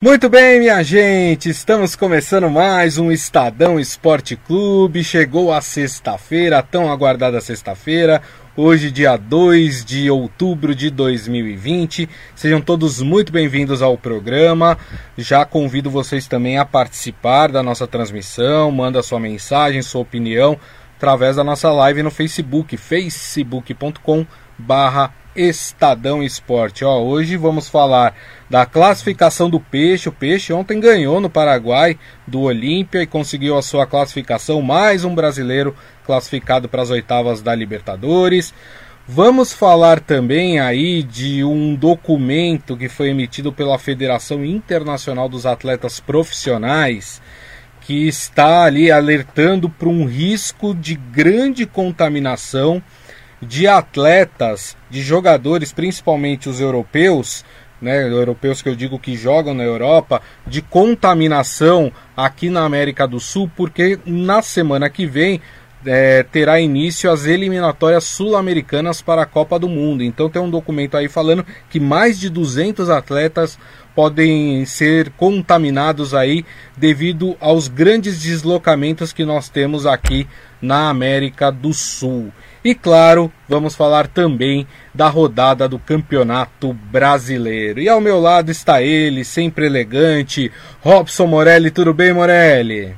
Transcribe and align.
Muito 0.00 0.28
bem, 0.28 0.60
minha 0.60 0.80
gente, 0.84 1.50
estamos 1.50 1.96
começando 1.96 2.48
mais 2.48 2.98
um 2.98 3.10
Estadão 3.10 3.80
Esporte 3.80 4.36
Clube. 4.36 5.02
Chegou 5.02 5.52
a 5.52 5.60
sexta-feira, 5.60 6.62
tão 6.62 6.88
aguardada 6.88 7.40
sexta-feira, 7.40 8.22
hoje, 8.56 8.92
dia 8.92 9.16
2 9.16 9.84
de 9.84 10.08
outubro 10.08 10.72
de 10.72 10.88
2020. 10.88 12.08
Sejam 12.36 12.60
todos 12.60 13.02
muito 13.02 13.32
bem-vindos 13.32 13.82
ao 13.82 13.98
programa. 13.98 14.78
Já 15.16 15.44
convido 15.44 15.90
vocês 15.90 16.28
também 16.28 16.58
a 16.58 16.64
participar 16.64 17.50
da 17.50 17.60
nossa 17.60 17.84
transmissão, 17.84 18.70
manda 18.70 19.02
sua 19.02 19.18
mensagem, 19.18 19.82
sua 19.82 20.02
opinião 20.02 20.56
através 20.96 21.34
da 21.34 21.42
nossa 21.42 21.72
live 21.72 22.04
no 22.04 22.10
Facebook, 22.12 22.76
facebook.com 22.76 24.24
barra 24.56 25.12
Estadão 25.34 26.22
Esporte. 26.22 26.84
Ó, 26.84 27.00
hoje 27.00 27.36
vamos 27.36 27.68
falar 27.68 28.14
da 28.48 28.66
classificação 28.66 29.48
do 29.48 29.60
Peixe. 29.60 30.08
O 30.08 30.12
Peixe 30.12 30.52
ontem 30.52 30.80
ganhou 30.80 31.20
no 31.20 31.30
Paraguai 31.30 31.98
do 32.26 32.40
Olímpia 32.40 33.02
e 33.02 33.06
conseguiu 33.06 33.56
a 33.56 33.62
sua 33.62 33.86
classificação. 33.86 34.60
Mais 34.62 35.04
um 35.04 35.14
brasileiro 35.14 35.74
classificado 36.04 36.68
para 36.68 36.82
as 36.82 36.90
oitavas 36.90 37.42
da 37.42 37.54
Libertadores. 37.54 38.52
Vamos 39.10 39.54
falar 39.54 40.00
também 40.00 40.60
aí 40.60 41.02
de 41.02 41.42
um 41.42 41.74
documento 41.74 42.76
que 42.76 42.90
foi 42.90 43.08
emitido 43.08 43.50
pela 43.50 43.78
Federação 43.78 44.44
Internacional 44.44 45.30
dos 45.30 45.46
Atletas 45.46 45.98
Profissionais, 45.98 47.22
que 47.80 48.06
está 48.06 48.64
ali 48.64 48.90
alertando 48.90 49.70
para 49.70 49.88
um 49.88 50.04
risco 50.04 50.74
de 50.74 50.94
grande 50.94 51.64
contaminação 51.64 52.82
de 53.40 53.66
atletas, 53.66 54.76
de 54.90 55.00
jogadores, 55.02 55.72
principalmente 55.72 56.48
os 56.48 56.60
europeus, 56.60 57.44
né, 57.80 58.08
europeus 58.08 58.60
que 58.60 58.68
eu 58.68 58.74
digo 58.74 58.98
que 58.98 59.16
jogam 59.16 59.54
na 59.54 59.62
Europa, 59.62 60.20
de 60.46 60.60
contaminação 60.60 61.92
aqui 62.16 62.50
na 62.50 62.64
América 62.64 63.06
do 63.06 63.20
Sul, 63.20 63.50
porque 63.56 63.98
na 64.04 64.42
semana 64.42 64.90
que 64.90 65.06
vem 65.06 65.40
é, 65.86 66.24
terá 66.24 66.60
início 66.60 67.10
as 67.10 67.24
eliminatórias 67.24 68.04
sul-americanas 68.04 69.00
para 69.00 69.22
a 69.22 69.26
Copa 69.26 69.58
do 69.58 69.68
Mundo. 69.68 70.02
Então 70.02 70.28
tem 70.28 70.42
um 70.42 70.50
documento 70.50 70.96
aí 70.96 71.08
falando 71.08 71.46
que 71.70 71.78
mais 71.78 72.18
de 72.18 72.28
200 72.28 72.90
atletas 72.90 73.58
podem 73.94 74.64
ser 74.64 75.10
contaminados 75.16 76.14
aí 76.14 76.44
devido 76.76 77.36
aos 77.40 77.68
grandes 77.68 78.20
deslocamentos 78.20 79.12
que 79.12 79.24
nós 79.24 79.48
temos 79.48 79.86
aqui 79.86 80.26
na 80.60 80.88
América 80.88 81.50
do 81.50 81.72
Sul. 81.72 82.32
E 82.68 82.74
claro, 82.74 83.32
vamos 83.48 83.74
falar 83.74 84.08
também 84.08 84.66
da 84.94 85.08
rodada 85.08 85.66
do 85.66 85.78
Campeonato 85.78 86.74
Brasileiro. 86.74 87.80
E 87.80 87.88
ao 87.88 87.98
meu 87.98 88.20
lado 88.20 88.50
está 88.50 88.82
ele, 88.82 89.24
sempre 89.24 89.64
elegante, 89.64 90.52
Robson 90.82 91.26
Morelli. 91.26 91.70
Tudo 91.70 91.94
bem, 91.94 92.12
Morelli? 92.12 92.94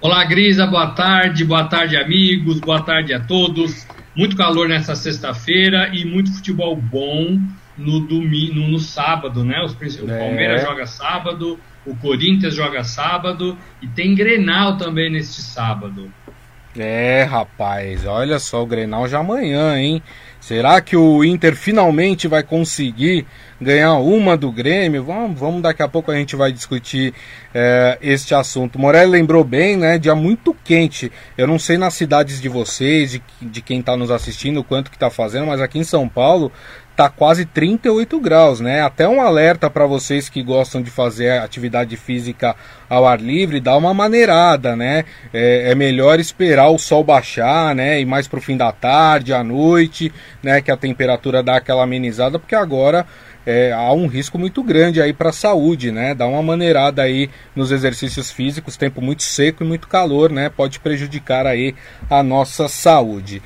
Olá, 0.00 0.24
Grisa, 0.24 0.68
boa 0.68 0.86
tarde, 0.92 1.44
boa 1.44 1.64
tarde, 1.64 1.96
amigos, 1.96 2.60
boa 2.60 2.80
tarde 2.80 3.12
a 3.12 3.18
todos. 3.18 3.88
Muito 4.14 4.36
calor 4.36 4.68
nessa 4.68 4.94
sexta-feira 4.94 5.90
e 5.92 6.04
muito 6.04 6.32
futebol 6.32 6.76
bom 6.76 7.40
no 7.76 8.06
domingo, 8.06 8.54
no, 8.54 8.68
no 8.68 8.78
sábado, 8.78 9.44
né? 9.44 9.64
Os, 9.64 9.72
o 9.98 10.08
é. 10.08 10.16
Palmeiras 10.16 10.62
joga 10.62 10.86
sábado, 10.86 11.58
o 11.84 11.96
Corinthians 11.96 12.54
joga 12.54 12.84
sábado 12.84 13.58
e 13.82 13.88
tem 13.88 14.14
Grenal 14.14 14.76
também 14.76 15.10
neste 15.10 15.42
sábado. 15.42 16.08
É, 16.76 17.22
rapaz, 17.22 18.04
olha 18.04 18.38
só 18.40 18.62
o 18.62 18.66
Grenal 18.66 19.06
já 19.06 19.20
amanhã, 19.20 19.78
hein? 19.78 20.02
Será 20.40 20.80
que 20.80 20.96
o 20.96 21.24
Inter 21.24 21.56
finalmente 21.56 22.28
vai 22.28 22.42
conseguir 22.42 23.24
ganhar 23.60 23.94
uma 23.94 24.36
do 24.36 24.52
Grêmio? 24.52 25.02
Vamos, 25.02 25.38
vamos 25.38 25.62
daqui 25.62 25.82
a 25.82 25.88
pouco 25.88 26.10
a 26.10 26.16
gente 26.16 26.36
vai 26.36 26.52
discutir 26.52 27.14
é, 27.54 27.96
este 28.02 28.34
assunto. 28.34 28.78
Morelli 28.78 29.10
lembrou 29.10 29.42
bem, 29.42 29.76
né? 29.76 29.98
Dia 29.98 30.14
muito 30.14 30.54
quente. 30.64 31.10
Eu 31.38 31.46
não 31.46 31.58
sei 31.58 31.78
nas 31.78 31.94
cidades 31.94 32.42
de 32.42 32.48
vocês, 32.48 33.12
de, 33.12 33.22
de 33.40 33.62
quem 33.62 33.80
está 33.80 33.96
nos 33.96 34.10
assistindo, 34.10 34.62
quanto 34.62 34.90
que 34.90 34.96
está 34.96 35.08
fazendo, 35.08 35.46
mas 35.46 35.62
aqui 35.62 35.78
em 35.78 35.84
São 35.84 36.08
Paulo 36.08 36.52
tá 36.96 37.08
quase 37.08 37.44
38 37.44 38.20
graus, 38.20 38.60
né? 38.60 38.80
Até 38.80 39.08
um 39.08 39.20
alerta 39.20 39.68
para 39.68 39.86
vocês 39.86 40.28
que 40.28 40.42
gostam 40.42 40.80
de 40.80 40.90
fazer 40.90 41.38
atividade 41.38 41.96
física 41.96 42.54
ao 42.88 43.06
ar 43.06 43.20
livre, 43.20 43.60
dá 43.60 43.76
uma 43.76 43.92
maneirada, 43.92 44.76
né? 44.76 45.04
É, 45.32 45.70
é 45.70 45.74
melhor 45.74 46.20
esperar 46.20 46.68
o 46.68 46.78
sol 46.78 47.02
baixar, 47.02 47.74
né? 47.74 48.00
E 48.00 48.04
mais 48.04 48.28
pro 48.28 48.40
fim 48.40 48.56
da 48.56 48.70
tarde, 48.70 49.34
à 49.34 49.42
noite, 49.42 50.12
né? 50.42 50.60
Que 50.60 50.70
a 50.70 50.76
temperatura 50.76 51.42
dá 51.42 51.56
aquela 51.56 51.82
amenizada, 51.82 52.38
porque 52.38 52.54
agora 52.54 53.04
é, 53.46 53.72
há 53.72 53.92
um 53.92 54.06
risco 54.06 54.38
muito 54.38 54.62
grande 54.62 55.02
aí 55.02 55.12
para 55.12 55.30
a 55.30 55.32
saúde, 55.32 55.90
né? 55.90 56.14
Dá 56.14 56.26
uma 56.26 56.42
maneirada 56.42 57.02
aí 57.02 57.28
nos 57.54 57.72
exercícios 57.72 58.30
físicos, 58.30 58.76
tempo 58.76 59.02
muito 59.02 59.22
seco 59.22 59.64
e 59.64 59.66
muito 59.66 59.88
calor, 59.88 60.30
né? 60.30 60.48
Pode 60.48 60.78
prejudicar 60.78 61.46
aí 61.46 61.74
a 62.08 62.22
nossa 62.22 62.68
saúde. 62.68 63.42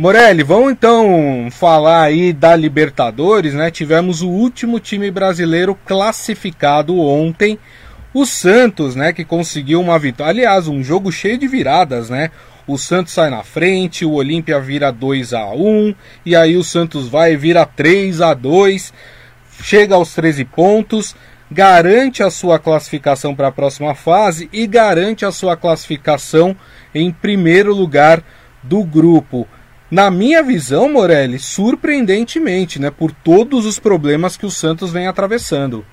Morelli, 0.00 0.42
vamos 0.42 0.72
então 0.72 1.48
falar 1.50 2.04
aí 2.04 2.32
da 2.32 2.56
Libertadores, 2.56 3.52
né? 3.52 3.70
Tivemos 3.70 4.22
o 4.22 4.30
último 4.30 4.80
time 4.80 5.10
brasileiro 5.10 5.74
classificado 5.74 6.98
ontem, 6.98 7.58
o 8.14 8.24
Santos, 8.24 8.96
né, 8.96 9.12
que 9.12 9.26
conseguiu 9.26 9.78
uma 9.78 9.98
vitória. 9.98 10.30
Aliás, 10.30 10.68
um 10.68 10.82
jogo 10.82 11.12
cheio 11.12 11.36
de 11.36 11.46
viradas, 11.46 12.08
né? 12.08 12.30
O 12.66 12.78
Santos 12.78 13.12
sai 13.12 13.28
na 13.28 13.42
frente, 13.42 14.06
o 14.06 14.12
Olímpia 14.12 14.58
vira 14.58 14.90
2 14.90 15.34
a 15.34 15.50
1 15.50 15.94
e 16.24 16.34
aí 16.34 16.56
o 16.56 16.64
Santos 16.64 17.06
vai 17.06 17.34
e 17.34 17.36
vira 17.36 17.66
3 17.66 18.22
a 18.22 18.32
2, 18.32 18.94
chega 19.62 19.96
aos 19.96 20.14
13 20.14 20.46
pontos, 20.46 21.14
garante 21.50 22.22
a 22.22 22.30
sua 22.30 22.58
classificação 22.58 23.34
para 23.34 23.48
a 23.48 23.52
próxima 23.52 23.94
fase 23.94 24.48
e 24.50 24.66
garante 24.66 25.26
a 25.26 25.30
sua 25.30 25.58
classificação 25.58 26.56
em 26.94 27.12
primeiro 27.12 27.74
lugar 27.74 28.24
do 28.62 28.82
grupo 28.82 29.46
na 29.90 30.10
minha 30.10 30.42
visão, 30.42 30.92
Morelli, 30.92 31.38
surpreendentemente, 31.38 32.80
né, 32.80 32.90
por 32.90 33.10
todos 33.12 33.66
os 33.66 33.78
problemas 33.78 34.36
que 34.36 34.46
o 34.46 34.50
Santos 34.50 34.92
vem 34.92 35.06
atravessando. 35.06 35.84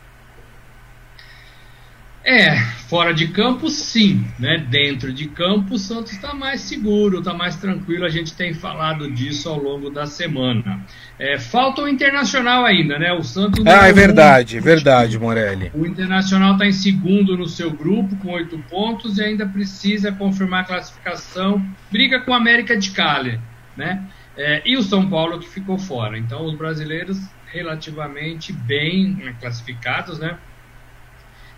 É, 2.30 2.58
fora 2.90 3.14
de 3.14 3.30
campo 3.30 3.70
sim, 3.70 4.28
né? 4.38 4.58
Dentro 4.70 5.14
de 5.14 5.30
campo 5.30 5.76
o 5.76 5.80
Santos 5.80 6.12
está 6.12 6.34
mais 6.34 6.60
seguro, 6.60 7.20
está 7.20 7.34
mais 7.34 7.56
tranquilo. 7.56 8.04
A 8.04 8.10
gente 8.10 8.36
tem 8.36 8.54
falado 8.54 9.10
disso 9.10 9.48
ao 9.48 9.58
longo 9.58 9.90
da 9.90 10.06
semana. 10.06 10.86
É, 11.18 11.40
falta 11.40 11.84
o 11.84 11.88
Internacional 11.88 12.66
ainda, 12.66 13.00
né? 13.00 13.14
O 13.14 13.24
Santos. 13.24 13.66
Ah, 13.66 13.88
é 13.88 13.94
verdade, 13.94 14.60
um... 14.60 14.62
verdade, 14.62 15.18
Morelli. 15.18 15.72
O 15.74 15.86
Internacional 15.86 16.52
está 16.52 16.66
em 16.66 16.74
segundo 16.74 17.38
no 17.38 17.48
seu 17.48 17.72
grupo 17.72 18.14
com 18.18 18.34
oito 18.34 18.58
pontos 18.70 19.18
e 19.18 19.24
ainda 19.24 19.46
precisa 19.46 20.12
confirmar 20.12 20.64
a 20.64 20.68
classificação. 20.68 21.66
Briga 21.90 22.20
com 22.20 22.32
o 22.32 22.34
América 22.34 22.76
de 22.76 22.92
Cali 22.92 23.40
né? 23.78 24.04
É, 24.36 24.62
e 24.66 24.76
o 24.76 24.82
São 24.82 25.10
Paulo 25.10 25.40
que 25.40 25.48
ficou 25.48 25.78
fora. 25.78 26.18
Então, 26.18 26.44
os 26.46 26.56
brasileiros 26.56 27.18
relativamente 27.48 28.52
bem 28.52 29.16
né, 29.16 29.36
classificados, 29.40 30.20
né? 30.20 30.38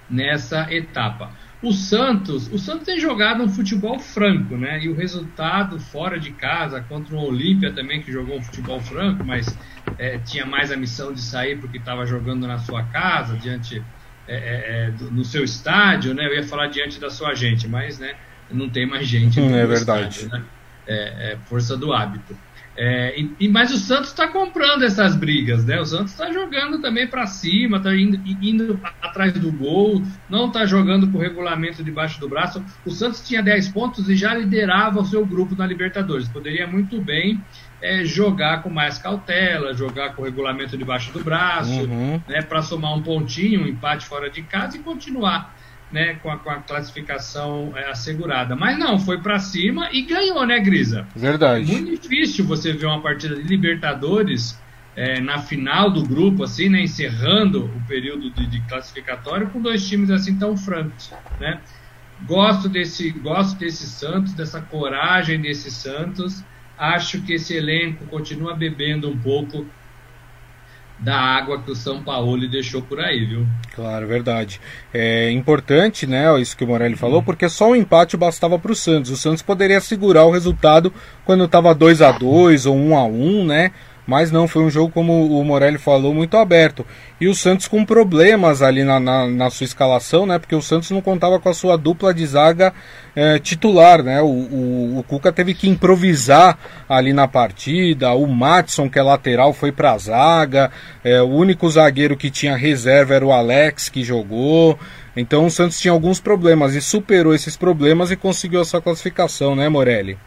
Nessa 0.09 0.71
etapa. 0.73 1.31
O 1.61 1.73
Santos, 1.73 2.51
o 2.51 2.57
Santos 2.57 2.85
tem 2.85 2.99
jogado 2.99 3.43
um 3.43 3.49
futebol 3.49 3.99
franco, 3.99 4.55
né? 4.55 4.79
E 4.81 4.89
o 4.89 4.95
resultado 4.95 5.79
fora 5.79 6.19
de 6.19 6.31
casa 6.31 6.81
contra 6.81 7.15
o 7.15 7.19
Olímpia 7.19 7.71
também 7.71 8.01
que 8.01 8.11
jogou 8.11 8.37
um 8.37 8.41
futebol 8.41 8.79
franco, 8.79 9.23
mas 9.23 9.57
é, 9.97 10.17
tinha 10.19 10.45
mais 10.45 10.71
a 10.71 10.77
missão 10.77 11.11
de 11.11 11.21
sair 11.21 11.59
porque 11.59 11.77
estava 11.77 12.05
jogando 12.05 12.47
na 12.47 12.59
sua 12.59 12.83
casa, 12.83 13.35
diante 13.35 13.83
é, 14.25 14.35
é, 14.35 14.85
é, 14.87 14.91
do, 14.91 15.11
no 15.11 15.25
seu 15.25 15.43
estádio, 15.43 16.13
né? 16.13 16.27
Eu 16.27 16.35
ia 16.35 16.43
falar 16.43 16.67
diante 16.67 16.99
da 16.99 17.09
sua 17.09 17.35
gente, 17.35 17.67
mas 17.67 17.99
né, 17.99 18.15
não 18.49 18.69
tem 18.69 18.85
mais 18.85 19.05
gente. 19.05 19.39
Hum, 19.39 19.53
é 19.53 19.65
verdade. 19.65 20.19
Estádio, 20.19 20.29
né? 20.29 20.45
É, 20.89 21.33
é, 21.33 21.37
força 21.45 21.77
do 21.77 21.93
hábito. 21.93 22.35
É, 22.81 23.19
e, 23.37 23.49
mas 23.49 23.73
o 23.73 23.77
Santos 23.77 24.09
está 24.09 24.27
comprando 24.27 24.83
essas 24.83 25.13
brigas, 25.13 25.65
né? 25.65 25.81
O 25.81 25.85
Santos 25.85 26.13
está 26.13 26.31
jogando 26.31 26.79
também 26.79 27.05
para 27.05 27.27
cima, 27.27 27.75
está 27.75 27.93
indo, 27.93 28.17
indo, 28.41 28.79
atrás 29.01 29.33
do 29.33 29.51
gol, 29.51 30.01
não 30.29 30.47
está 30.47 30.65
jogando 30.65 31.11
com 31.11 31.17
o 31.17 31.21
regulamento 31.21 31.83
debaixo 31.83 32.19
do 32.21 32.29
braço. 32.29 32.63
O 32.85 32.91
Santos 32.91 33.27
tinha 33.27 33.43
10 33.43 33.69
pontos 33.69 34.09
e 34.09 34.15
já 34.15 34.33
liderava 34.33 35.01
o 35.01 35.05
seu 35.05 35.25
grupo 35.25 35.55
na 35.57 35.67
Libertadores. 35.67 36.29
Poderia 36.29 36.65
muito 36.65 37.01
bem 37.01 37.43
é, 37.81 38.05
jogar 38.05 38.63
com 38.63 38.69
mais 38.69 38.97
cautela, 38.97 39.73
jogar 39.73 40.15
com 40.15 40.21
o 40.21 40.25
regulamento 40.25 40.77
debaixo 40.77 41.11
do 41.11 41.21
braço, 41.21 41.81
uhum. 41.81 42.21
né, 42.29 42.41
para 42.41 42.61
somar 42.61 42.95
um 42.95 43.03
pontinho, 43.03 43.63
um 43.63 43.67
empate 43.67 44.05
fora 44.05 44.29
de 44.29 44.41
casa 44.41 44.77
e 44.77 44.79
continuar 44.79 45.53
né, 45.91 46.15
com 46.21 46.29
a, 46.29 46.37
com 46.37 46.49
a 46.49 46.57
classificação 46.57 47.73
é, 47.75 47.89
assegurada. 47.89 48.55
Mas 48.55 48.77
não, 48.77 48.99
foi 48.99 49.19
para 49.19 49.39
cima 49.39 49.89
e 49.91 50.01
ganhou, 50.03 50.45
né, 50.45 50.59
Grisa? 50.59 51.07
Verdade. 51.15 51.71
Muito 51.71 52.01
difícil 52.01 52.45
você 52.45 52.73
ver 52.73 52.85
uma 52.85 53.01
partida 53.01 53.35
de 53.35 53.43
Libertadores 53.43 54.59
é, 54.95 55.19
na 55.19 55.39
final 55.39 55.89
do 55.89 56.03
grupo, 56.03 56.43
assim, 56.43 56.69
né, 56.69 56.81
encerrando 56.81 57.65
o 57.65 57.81
período 57.87 58.29
de, 58.31 58.45
de, 58.45 58.59
classificatório 58.61 59.49
com 59.49 59.61
dois 59.61 59.87
times 59.87 60.09
assim 60.09 60.37
tão 60.37 60.57
francos, 60.57 61.11
né? 61.39 61.59
Gosto 62.27 62.67
desse, 62.67 63.09
gosto 63.11 63.57
desse 63.57 63.87
Santos, 63.87 64.33
dessa 64.33 64.59
coragem 64.59 65.39
desse 65.39 65.71
Santos. 65.71 66.43
Acho 66.77 67.21
que 67.21 67.33
esse 67.33 67.55
elenco 67.55 68.05
continua 68.07 68.53
bebendo 68.53 69.09
um 69.09 69.17
pouco 69.17 69.65
da 70.99 71.15
água 71.15 71.61
que 71.61 71.71
o 71.71 71.75
São 71.75 72.03
Paulo 72.03 72.47
deixou 72.47 72.81
por 72.81 72.99
aí, 72.99 73.25
viu? 73.25 73.47
Claro, 73.73 74.05
verdade. 74.07 74.59
É 74.93 75.31
importante, 75.31 76.05
né, 76.05 76.39
isso 76.39 76.57
que 76.57 76.63
o 76.63 76.67
Morelli 76.67 76.95
falou, 76.95 77.23
porque 77.23 77.47
só 77.47 77.71
um 77.71 77.75
empate 77.75 78.17
bastava 78.17 78.59
para 78.59 78.71
o 78.71 78.75
Santos. 78.75 79.11
O 79.11 79.17
Santos 79.17 79.41
poderia 79.41 79.79
segurar 79.79 80.25
o 80.25 80.31
resultado 80.31 80.93
quando 81.25 81.45
estava 81.45 81.73
2 81.73 82.01
a 82.01 82.11
2 82.11 82.65
ou 82.65 82.75
1 82.75 82.97
a 82.97 83.03
1 83.05 83.45
né? 83.45 83.71
Mas 84.09 84.31
não, 84.31 84.47
foi 84.47 84.63
um 84.63 84.71
jogo, 84.71 84.91
como 84.91 85.39
o 85.39 85.45
Morelli 85.45 85.77
falou, 85.77 86.15
muito 86.15 86.35
aberto. 86.35 86.83
E 87.21 87.27
o 87.27 87.35
Santos 87.35 87.67
com 87.67 87.85
problemas 87.85 88.63
ali 88.63 88.83
na, 88.83 88.99
na, 88.99 89.27
na 89.27 89.49
sua 89.51 89.65
escalação, 89.65 90.25
né? 90.25 90.39
Porque 90.39 90.55
o 90.55 90.63
Santos 90.63 90.89
não 90.89 90.99
contava 90.99 91.39
com 91.39 91.47
a 91.47 91.53
sua 91.53 91.77
dupla 91.77 92.11
de 92.11 92.25
zaga 92.25 92.73
é, 93.15 93.37
titular, 93.37 94.01
né? 94.01 94.19
O, 94.19 94.25
o, 94.25 94.97
o, 94.97 95.03
Cuca 95.03 95.31
teve 95.31 95.53
que 95.53 95.69
improvisar 95.69 96.57
ali 96.89 97.13
na 97.13 97.27
partida. 97.27 98.11
O 98.13 98.25
Matson, 98.25 98.89
que 98.89 98.97
é 98.97 99.03
lateral, 99.03 99.53
foi 99.53 99.71
para 99.71 99.91
a 99.91 99.97
zaga. 99.99 100.71
É, 101.03 101.21
o 101.21 101.27
único 101.27 101.69
zagueiro 101.69 102.17
que 102.17 102.31
tinha 102.31 102.57
reserva 102.57 103.13
era 103.13 103.23
o 103.23 103.31
Alex, 103.31 103.89
que 103.89 104.03
jogou. 104.03 104.79
Então 105.15 105.45
o 105.45 105.51
Santos 105.51 105.79
tinha 105.79 105.91
alguns 105.91 106.19
problemas 106.19 106.73
e 106.73 106.81
superou 106.81 107.35
esses 107.35 107.55
problemas 107.55 108.09
e 108.09 108.15
conseguiu 108.15 108.59
a 108.59 108.65
sua 108.65 108.81
classificação, 108.81 109.55
né, 109.55 109.69
Morelli? 109.69 110.17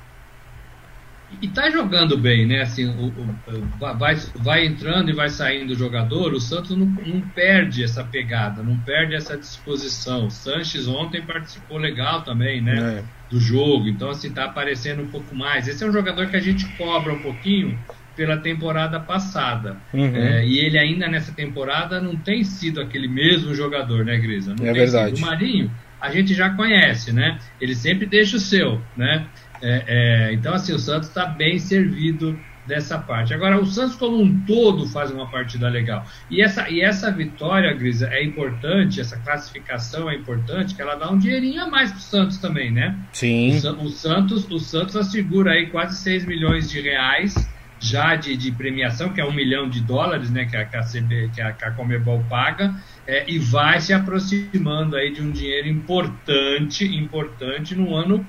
E 1.40 1.48
tá 1.48 1.70
jogando 1.70 2.16
bem, 2.16 2.46
né? 2.46 2.62
Assim, 2.62 2.86
o, 2.86 3.06
o, 3.08 3.96
vai, 3.96 4.16
vai 4.36 4.66
entrando 4.66 5.10
e 5.10 5.12
vai 5.12 5.28
saindo 5.28 5.72
o 5.72 5.76
jogador, 5.76 6.32
o 6.32 6.40
Santos 6.40 6.76
não, 6.76 6.86
não, 6.86 7.20
perde 7.20 7.82
essa 7.82 8.04
pegada, 8.04 8.62
não 8.62 8.76
perde 8.78 9.14
essa 9.14 9.36
disposição. 9.36 10.26
O 10.26 10.30
Sanches 10.30 10.86
ontem 10.86 11.22
participou 11.22 11.78
legal 11.78 12.22
também, 12.22 12.60
né? 12.60 12.98
É. 12.98 13.22
Do 13.30 13.40
jogo, 13.40 13.88
então 13.88 14.10
assim, 14.10 14.30
tá 14.30 14.44
aparecendo 14.44 15.02
um 15.02 15.08
pouco 15.08 15.34
mais. 15.34 15.66
Esse 15.66 15.82
é 15.82 15.86
um 15.86 15.92
jogador 15.92 16.26
que 16.26 16.36
a 16.36 16.40
gente 16.40 16.66
cobra 16.76 17.14
um 17.14 17.20
pouquinho 17.20 17.78
pela 18.14 18.36
temporada 18.36 19.00
passada. 19.00 19.76
Uhum. 19.92 20.14
É, 20.14 20.46
e 20.46 20.58
ele 20.58 20.78
ainda 20.78 21.08
nessa 21.08 21.32
temporada 21.32 22.00
não 22.00 22.14
tem 22.14 22.44
sido 22.44 22.80
aquele 22.80 23.08
mesmo 23.08 23.54
jogador, 23.54 24.04
né, 24.04 24.18
Grisa? 24.18 24.54
Não 24.54 24.66
é 24.66 24.72
verdade. 24.72 25.16
Sido. 25.16 25.24
O 25.24 25.26
Marinho 25.26 25.70
a 26.02 26.10
gente 26.10 26.34
já 26.34 26.50
conhece, 26.50 27.12
né? 27.12 27.38
Ele 27.60 27.76
sempre 27.76 28.06
deixa 28.06 28.36
o 28.36 28.40
seu, 28.40 28.82
né? 28.96 29.24
É, 29.62 29.84
é, 29.86 30.32
então, 30.32 30.52
assim, 30.52 30.72
o 30.72 30.78
Santos 30.78 31.08
está 31.08 31.24
bem 31.24 31.58
servido 31.58 32.38
dessa 32.66 32.98
parte. 32.98 33.34
Agora, 33.34 33.60
o 33.60 33.66
Santos 33.66 33.96
como 33.96 34.20
um 34.20 34.40
todo 34.44 34.86
faz 34.88 35.10
uma 35.10 35.30
partida 35.30 35.68
legal. 35.68 36.04
E 36.30 36.42
essa, 36.42 36.68
e 36.68 36.80
essa 36.80 37.10
vitória, 37.10 37.72
Grisa, 37.72 38.08
é 38.08 38.22
importante, 38.22 39.00
essa 39.00 39.16
classificação 39.18 40.10
é 40.10 40.14
importante, 40.14 40.74
que 40.74 40.82
ela 40.82 40.94
dá 40.94 41.10
um 41.10 41.18
dinheirinho 41.18 41.62
a 41.62 41.66
mais 41.68 41.90
para 41.90 41.98
o 41.98 42.02
Santos 42.02 42.38
também, 42.38 42.70
né? 42.70 42.96
Sim. 43.12 43.58
O, 43.66 43.84
o, 43.84 43.88
Santos, 43.88 44.48
o 44.50 44.58
Santos 44.58 44.96
assegura 44.96 45.52
aí 45.52 45.66
quase 45.66 45.96
6 45.96 46.24
milhões 46.26 46.70
de 46.70 46.80
reais 46.80 47.34
já 47.82 48.14
de, 48.14 48.36
de 48.36 48.52
premiação, 48.52 49.12
que 49.12 49.20
é 49.20 49.24
um 49.24 49.32
milhão 49.32 49.68
de 49.68 49.80
dólares, 49.80 50.30
né, 50.30 50.44
que 50.44 50.56
a, 50.56 50.64
que 50.64 50.76
a, 50.76 50.82
CB, 50.82 51.30
que 51.34 51.40
a, 51.40 51.52
que 51.52 51.64
a 51.64 51.72
Comebol 51.72 52.24
paga, 52.30 52.72
é, 53.04 53.24
e 53.28 53.40
vai 53.40 53.80
se 53.80 53.92
aproximando 53.92 54.94
aí 54.94 55.12
de 55.12 55.20
um 55.20 55.32
dinheiro 55.32 55.66
importante, 55.66 56.84
importante 56.84 57.74
no 57.74 57.92
ano 57.96 58.24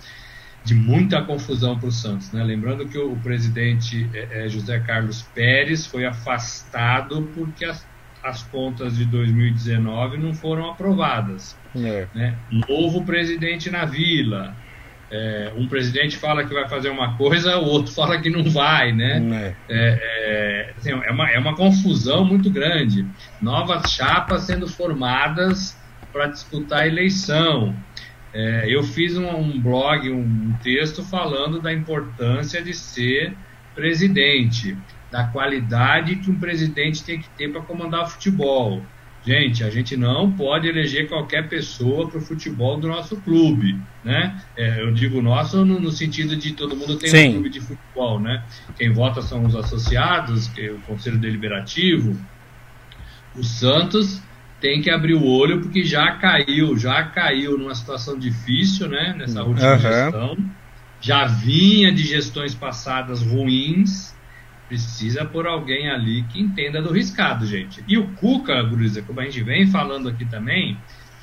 de 0.63 0.73
muita 0.73 1.21
confusão 1.21 1.77
para 1.77 1.89
o 1.89 1.91
Santos. 1.91 2.31
Né? 2.31 2.43
Lembrando 2.43 2.87
que 2.87 2.97
o, 2.97 3.15
presidente 3.17 4.09
é, 4.13 4.45
é, 4.45 4.49
José 4.49 4.79
Carlos 4.79 5.21
Pérez 5.21 5.85
foi 5.85 6.05
afastado 6.05 7.29
porque 7.35 7.65
as, 7.65 7.85
as 8.23 8.43
contas 8.43 8.95
de 8.95 9.05
2019 9.05 10.17
não 10.17 10.33
foram 10.33 10.69
aprovadas. 10.69 11.57
É. 11.75 12.07
Né? 12.15 12.35
Novo 12.49 13.03
presidente 13.03 13.69
na 13.69 13.85
vila. 13.85 14.55
É, 15.11 15.51
um 15.55 15.67
presidente 15.67 16.17
fala 16.17 16.43
que 16.43 16.51
vai 16.53 16.67
fazer 16.67 16.89
uma 16.89 17.15
coisa, 17.17 17.57
o 17.57 17.65
outro 17.65 17.91
fala 17.93 18.19
que 18.19 18.29
não 18.29 18.43
vai, 18.49 18.91
né? 18.91 19.55
É. 19.69 19.75
É, 19.75 19.99
é, 19.99 20.73
assim, 20.75 20.89
é, 20.91 21.11
uma, 21.11 21.29
é 21.29 21.37
uma 21.37 21.55
confusão 21.55 22.25
muito 22.25 22.49
grande. 22.49 23.05
Novas 23.41 23.91
chapas 23.91 24.43
sendo 24.43 24.67
formadas 24.67 25.77
para 26.11 26.27
disputar 26.27 26.81
a 26.81 26.87
eleição. 26.87 27.75
É, 28.33 28.65
eu 28.67 28.83
fiz 28.83 29.15
um, 29.15 29.29
um 29.29 29.61
blog, 29.61 30.09
um 30.09 30.53
texto 30.63 31.03
falando 31.03 31.61
da 31.61 31.71
importância 31.71 32.61
de 32.61 32.73
ser 32.73 33.35
presidente, 33.75 34.75
da 35.11 35.25
qualidade 35.25 36.15
que 36.15 36.31
um 36.31 36.39
presidente 36.39 37.03
tem 37.03 37.19
que 37.19 37.29
ter 37.29 37.51
para 37.51 37.61
comandar 37.61 38.03
o 38.03 38.07
futebol. 38.07 38.81
Gente, 39.25 39.63
a 39.63 39.69
gente 39.69 39.95
não 39.95 40.31
pode 40.31 40.67
eleger 40.67 41.07
qualquer 41.07 41.47
pessoa 41.47 42.09
para 42.09 42.17
o 42.17 42.21
futebol 42.21 42.77
do 42.77 42.89
nosso 42.89 43.15
clube, 43.21 43.79
né? 44.03 44.41
É, 44.57 44.81
eu 44.81 44.91
digo 44.91 45.21
nosso 45.21 45.63
no, 45.63 45.79
no, 45.79 45.91
sentido 45.91 46.35
de 46.35 46.51
todo 46.51 46.75
mundo 46.75 46.97
tem 46.97 47.09
Sim. 47.09 47.29
um 47.29 47.31
clube 47.33 47.49
de 47.49 47.61
futebol, 47.61 48.19
né? 48.19 48.43
Quem 48.75 48.91
vota 48.91 49.21
são 49.21 49.45
os 49.45 49.55
associados, 49.55 50.51
é 50.57 50.71
o 50.71 50.79
conselho 50.79 51.17
deliberativo. 51.17 52.19
O 53.33 53.43
Santos 53.43 54.21
tem 54.63 54.81
que 54.81 54.89
abrir 54.89 55.13
o 55.13 55.25
olho 55.25 55.59
porque 55.59 55.83
já 55.83 56.13
caiu, 56.13 56.77
já 56.77 57.03
caiu 57.03 57.57
numa 57.57 57.75
situação 57.75 58.17
difícil, 58.17 58.87
né? 58.87 59.13
Nessa 59.17 59.43
última 59.43 59.73
uhum. 59.73 59.77
gestão, 59.77 60.37
já 61.01 61.25
vinha 61.25 61.91
de 61.91 62.01
gestões 62.01 62.55
passadas 62.55 63.21
ruins. 63.21 64.15
Precisa 64.69 65.25
por 65.25 65.45
alguém 65.45 65.89
ali 65.89 66.23
que 66.29 66.41
entenda 66.41 66.81
do 66.81 66.93
riscado, 66.93 67.45
gente. 67.45 67.83
E 67.89 67.97
o 67.97 68.07
Cuca, 68.13 68.63
Grisa, 68.63 69.01
como 69.01 69.19
a 69.19 69.25
gente 69.25 69.43
vem 69.43 69.67
falando 69.67 70.07
aqui 70.07 70.23
também, 70.23 70.77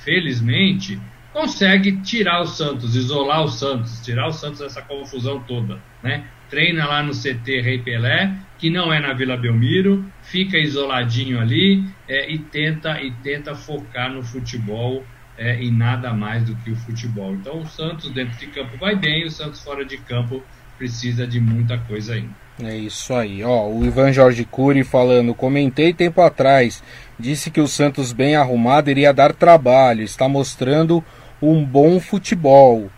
felizmente, 0.05 1.01
consegue 1.33 2.01
tirar 2.03 2.41
o 2.43 2.47
Santos, 2.47 2.97
isolar 2.97 3.45
o 3.45 3.49
Santos, 3.49 4.01
tirar 4.01 4.29
o 4.29 4.33
Santos 4.33 4.61
dessa 4.61 4.83
confusão 4.83 5.41
toda, 5.41 5.79
né? 6.03 6.25
Treina 6.49 6.87
lá 6.87 7.03
no 7.03 7.13
CT 7.13 7.61
Rei 7.61 7.79
Pelé, 7.79 8.35
que 8.59 8.71
não 8.71 8.93
é 8.93 8.99
na 8.99 9.13
Vila 9.13 9.37
Belmiro, 9.37 10.05
fica 10.23 10.59
isoladinho 10.59 11.41
ali 11.41 11.85
é, 12.09 12.31
e, 12.31 12.39
tenta, 12.39 13.01
e 13.01 13.13
tenta 13.23 13.55
focar 13.55 14.13
no 14.13 14.23
futebol 14.23 15.05
é, 15.39 15.63
e 15.63 15.71
nada 15.71 16.13
mais 16.13 16.45
do 16.45 16.57
que 16.57 16.73
o 16.73 16.77
futebol. 16.77 17.33
Então 17.35 17.61
o 17.61 17.67
Santos 17.67 18.11
dentro 18.11 18.37
de 18.39 18.49
campo 18.49 18.77
vai 18.79 18.97
bem, 18.97 19.25
o 19.25 19.31
Santos 19.31 19.63
fora 19.63 19.85
de 19.85 19.97
campo 19.99 20.43
precisa 20.77 21.27
de 21.27 21.41
muita 21.41 21.79
coisa 21.79 22.15
ainda. 22.15 22.35
É 22.63 22.77
isso 22.77 23.15
aí, 23.15 23.43
ó. 23.43 23.69
O 23.69 23.85
Ivan 23.87 24.13
Jorge 24.13 24.45
Cury 24.45 24.85
falando, 24.85 25.35
comentei 25.35 25.95
tempo 25.95 26.21
atrás, 26.21 26.83
disse 27.19 27.51
que 27.51 27.61
o 27.61 27.69
Santos 27.69 28.13
bem 28.13 28.37
arrumado 28.37 28.91
iria 28.91 29.15
dar 29.15 29.33
trabalho, 29.33 30.03
está 30.03 30.29
mostrando 30.29 31.03
um 31.43 31.65
bom 31.65 32.01
futebol. 32.01 32.91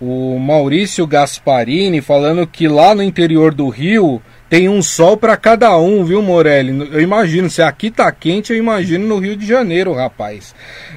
O 0.00 0.38
Maurício 0.38 1.06
Gasparini 1.06 2.00
falando 2.00 2.46
que 2.46 2.66
lá 2.66 2.94
no 2.94 3.02
interior 3.02 3.52
do 3.52 3.68
Rio 3.68 4.22
tem 4.48 4.68
um 4.68 4.82
sol 4.82 5.16
para 5.16 5.36
cada 5.36 5.76
um, 5.78 6.04
viu, 6.04 6.22
Morelli? 6.22 6.88
Eu 6.90 7.00
imagino, 7.00 7.48
se 7.48 7.62
aqui 7.62 7.90
tá 7.90 8.10
quente, 8.10 8.52
eu 8.52 8.58
imagino 8.58 9.06
no 9.06 9.18
Rio 9.18 9.36
de 9.36 9.46
Janeiro, 9.46 9.92
rapaz. 9.92 10.54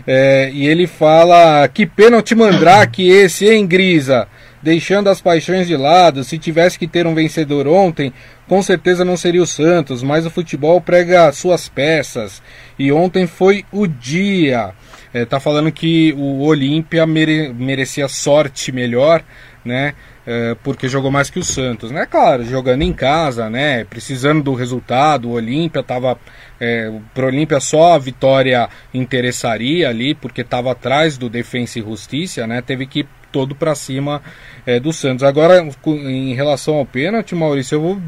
É, 0.07 0.50
e 0.53 0.65
ele 0.65 0.88
fala: 0.88 1.68
que 1.68 1.85
pênalti 1.85 2.34
mandrake 2.34 3.07
esse, 3.07 3.46
hein, 3.48 3.67
Grisa? 3.67 4.27
Deixando 4.62 5.10
as 5.10 5.22
paixões 5.22 5.67
de 5.67 5.75
lado, 5.75 6.24
se 6.24 6.39
tivesse 6.39 6.79
que 6.79 6.88
ter 6.88 7.05
um 7.05 7.13
vencedor 7.13 7.67
ontem, 7.67 8.13
com 8.48 8.63
certeza 8.63 9.03
não 9.03 9.17
seria 9.17 9.43
o 9.43 9.46
Santos, 9.46 10.01
mas 10.01 10.25
o 10.25 10.31
futebol 10.31 10.79
prega 10.79 11.31
suas 11.34 11.67
peças. 11.67 12.41
E 12.79 12.89
ontem 12.89 13.27
foi 13.27 13.65
o 13.72 13.86
dia. 13.86 14.72
É, 15.13 15.25
tá 15.25 15.39
falando 15.39 15.72
que 15.72 16.13
o 16.17 16.41
Olímpia 16.41 17.05
mere 17.05 17.53
merecia 17.53 18.08
sorte 18.08 18.72
melhor, 18.72 19.24
né? 19.63 19.93
é, 20.25 20.55
porque 20.63 20.88
jogou 20.88 21.12
mais 21.12 21.29
que 21.29 21.39
o 21.39 21.43
Santos, 21.43 21.91
né? 21.91 22.05
Claro, 22.05 22.46
jogando 22.46 22.82
em 22.82 22.93
casa, 22.93 23.50
né? 23.50 23.84
Precisando 23.84 24.41
do 24.41 24.53
resultado, 24.53 25.29
o 25.29 25.34
Olímpia 25.34 25.84
tava 25.84 26.17
é, 26.60 26.91
pro 27.13 27.27
Olímpia 27.27 27.60
só 27.60 27.93
a 27.93 27.98
vitória 27.98 28.70
interessaria 28.93 29.89
ali, 29.89 30.15
porque 30.15 30.41
estava 30.41 30.72
atrás 30.72 31.17
do 31.17 31.29
Defensa 31.29 31.79
e 31.79 31.82
Justiça, 31.82 32.48
né? 32.48 32.62
Teve 32.62 32.86
que 32.86 33.01
ir 33.01 33.08
todo 33.32 33.53
para 33.53 33.75
cima 33.75 34.22
é, 34.65 34.79
do 34.79 34.93
Santos. 34.93 35.24
Agora, 35.24 35.65
em 35.86 36.34
relação 36.34 36.75
ao 36.75 36.86
pênalti, 36.86 37.36
Maurício, 37.36 37.75
eu 37.75 37.82
vou 37.82 38.01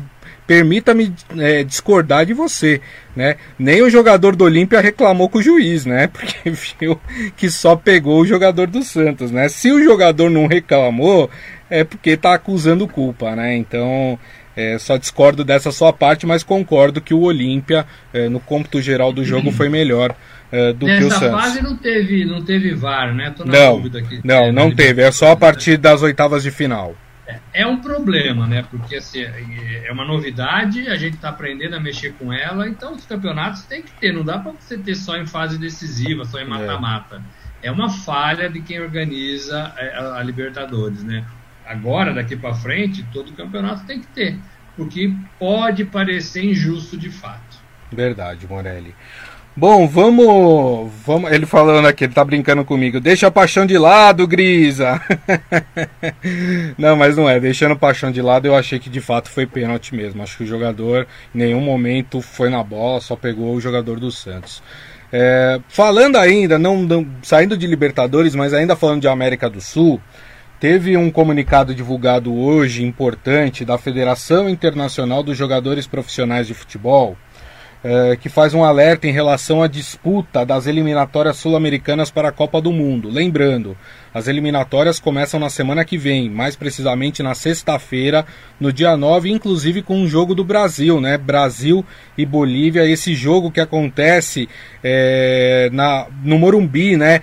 permita-me 0.48 1.14
é, 1.38 1.64
discordar 1.64 2.25
de 2.25 2.34
você, 2.34 2.82
né? 3.16 3.36
Nem 3.58 3.82
o 3.82 3.90
jogador 3.90 4.36
do 4.36 4.44
Olímpia 4.44 4.80
reclamou 4.80 5.30
com 5.30 5.40
o 5.40 5.44
juiz, 5.44 5.86
né? 5.86 6.08
Porque 6.14 6.50
viu 6.50 7.00
que 7.36 7.50
só 7.50 7.75
pegou 7.75 8.22
o 8.22 8.25
jogador 8.25 8.68
do 8.68 8.84
Santos, 8.84 9.32
né? 9.32 9.50
Se 9.50 9.72
o 9.72 9.84
jogador 9.84 10.30
não 10.30 10.48
reclamou, 10.48 11.30
é 11.70 11.84
porque 11.84 12.12
está 12.12 12.34
acusando 12.34 12.88
culpa, 12.88 13.36
né? 13.36 13.56
Então, 13.56 14.20
é, 14.56 14.78
só 14.78 14.98
discordo 14.98 15.44
dessa 15.44 15.72
sua 15.72 15.92
parte, 15.92 16.25
mas 16.25 16.44
concordo 16.44 17.02
que 17.02 17.14
o 17.14 17.22
Olímpia, 17.22 17.86
é, 18.14 18.30
no 18.30 18.40
cômputo 18.40 18.82
geral 18.82 19.12
do 19.12 19.24
jogo, 19.24 19.52
foi 19.52 19.68
melhor 19.68 20.16
é, 20.52 20.72
do 20.74 20.86
Nessa 20.86 21.00
que 21.00 21.06
o 21.06 21.10
Santos. 21.12 21.32
Nessa 21.32 21.44
fase 21.44 21.62
não 21.64 21.75
teve, 21.75 22.25
não 22.25 22.42
teve 22.44 22.74
VAR, 22.74 23.14
né? 23.14 23.34
Não, 23.46 23.78
dúvida 23.78 24.00
aqui. 24.00 24.22
Não, 24.24 24.52
não 24.52 24.74
teve. 24.74 25.02
É 25.02 25.12
só 25.12 25.32
a 25.32 25.36
partir 25.36 25.78
das 25.78 26.02
oitavas 26.02 26.44
de 26.44 26.52
final. 26.52 26.96
É, 27.27 27.39
é 27.53 27.67
um 27.67 27.82
problema, 27.82 28.46
né? 28.46 28.63
Porque 28.70 28.98
assim, 28.98 29.22
é 29.22 29.91
uma 29.91 30.05
novidade, 30.05 30.88
a 30.88 30.96
gente 30.96 31.15
está 31.15 31.29
aprendendo 31.29 31.75
a 31.75 31.79
mexer 31.79 32.13
com 32.13 32.32
ela, 32.32 32.67
então 32.67 32.94
os 32.94 33.05
campeonatos 33.05 33.63
tem 33.63 33.82
que 33.82 33.91
ter, 33.94 34.13
não 34.13 34.24
dá 34.24 34.38
para 34.38 34.51
você 34.51 34.77
ter 34.77 34.96
só 34.96 35.17
em 35.17 35.25
fase 35.25 35.58
decisiva, 35.58 36.24
só 36.25 36.39
em 36.39 36.48
mata-mata. 36.48 37.22
É. 37.62 37.67
é 37.67 37.72
uma 37.72 37.89
falha 37.89 38.50
de 38.50 38.62
quem 38.62 38.79
organiza 38.79 39.74
é, 39.77 39.98
a 39.98 40.22
Libertadores, 40.22 41.03
né? 41.03 41.25
agora, 41.65 42.13
daqui 42.13 42.36
para 42.36 42.53
frente, 42.53 43.03
todo 43.12 43.34
campeonato 43.34 43.86
tem 43.86 44.00
que 44.00 44.08
ter, 44.08 44.39
porque 44.77 45.13
pode 45.39 45.84
parecer 45.86 46.46
injusto 46.46 46.98
de 46.98 47.10
fato. 47.10 47.58
Verdade, 47.91 48.48
Morelli. 48.48 48.96
Bom, 49.58 49.88
vamos, 49.88 50.92
vamos. 51.06 51.32
Ele 51.32 51.46
falando 51.46 51.86
aqui, 51.88 52.04
ele 52.04 52.14
tá 52.14 52.26
brincando 52.26 52.66
comigo. 52.66 53.00
Deixa 53.00 53.28
a 53.28 53.32
paixão 53.32 53.66
de 53.66 53.78
lado, 53.78 54.28
Grisa. 54.28 55.02
não, 56.78 56.98
mas 56.98 57.16
não 57.16 57.30
é. 57.30 57.40
Deixando 57.40 57.72
a 57.72 57.78
paixão 57.78 58.12
de 58.12 58.22
lado, 58.22 58.48
eu 58.48 58.54
achei 58.54 58.80
que 58.80 58.90
de 58.90 59.00
fato 59.00 59.30
foi 59.30 59.46
pênalti 59.46 59.96
mesmo. 59.96 60.22
Acho 60.22 60.36
que 60.36 60.44
o 60.44 60.48
jogador 60.48 61.08
em 61.34 61.38
nenhum 61.38 61.62
momento 61.62 62.22
foi 62.22 62.50
na 62.50 62.62
bola, 62.62 63.00
só 63.00 63.16
pegou 63.16 63.56
o 63.56 63.62
jogador 63.62 63.98
do 63.98 64.12
Santos. 64.12 64.62
É, 65.10 65.62
falando 65.70 66.18
ainda, 66.18 66.60
não, 66.60 66.84
não, 66.84 67.08
saindo 67.24 67.58
de 67.58 67.66
Libertadores, 67.66 68.36
mas 68.36 68.54
ainda 68.54 68.76
falando 68.76 69.00
de 69.00 69.08
América 69.08 69.50
do 69.50 69.62
Sul, 69.62 70.02
teve 70.60 70.98
um 70.98 71.10
comunicado 71.10 71.74
divulgado 71.74 72.36
hoje 72.36 72.84
importante 72.84 73.64
da 73.64 73.78
Federação 73.78 74.50
Internacional 74.50 75.24
dos 75.24 75.38
Jogadores 75.38 75.88
Profissionais 75.88 76.46
de 76.46 76.54
Futebol 76.54 77.16
é, 77.86 78.15
que 78.15 78.30
faz 78.30 78.56
um 78.56 78.63
alerta 78.63 79.08
em 79.08 79.12
relação 79.12 79.62
à 79.62 79.68
disputa 79.68 80.44
das 80.44 80.65
eliminatórias 80.65 81.38
sul-americanas 81.38 82.10
para 82.10 82.30
a 82.30 82.32
Copa 82.32 82.60
do 82.60 82.72
Mundo. 82.72 83.12
Lembrando, 83.12 83.77
as 84.12 84.27
eliminatórias 84.27 85.00
começam 85.00 85.39
na 85.39 85.51
semana 85.51 85.86
que 85.86 85.96
vem, 85.96 86.27
mais 86.27 86.56
precisamente 86.56 87.22
na 87.22 87.36
sexta-feira, 87.36 88.25
no 88.60 88.74
dia 88.74 88.98
9, 88.98 89.30
inclusive 89.30 89.84
com 89.84 89.98
um 89.98 90.08
jogo 90.08 90.34
do 90.34 90.44
Brasil, 90.44 91.00
né? 91.00 91.15
Brasil 91.15 91.86
e 92.18 92.25
Bolívia, 92.25 92.89
esse 92.89 93.13
jogo 93.13 93.51
que 93.51 93.62
acontece 93.62 94.50
é, 94.84 95.70
na, 95.72 96.08
no 96.24 96.39
Morumbi, 96.39 96.98
né? 96.98 97.22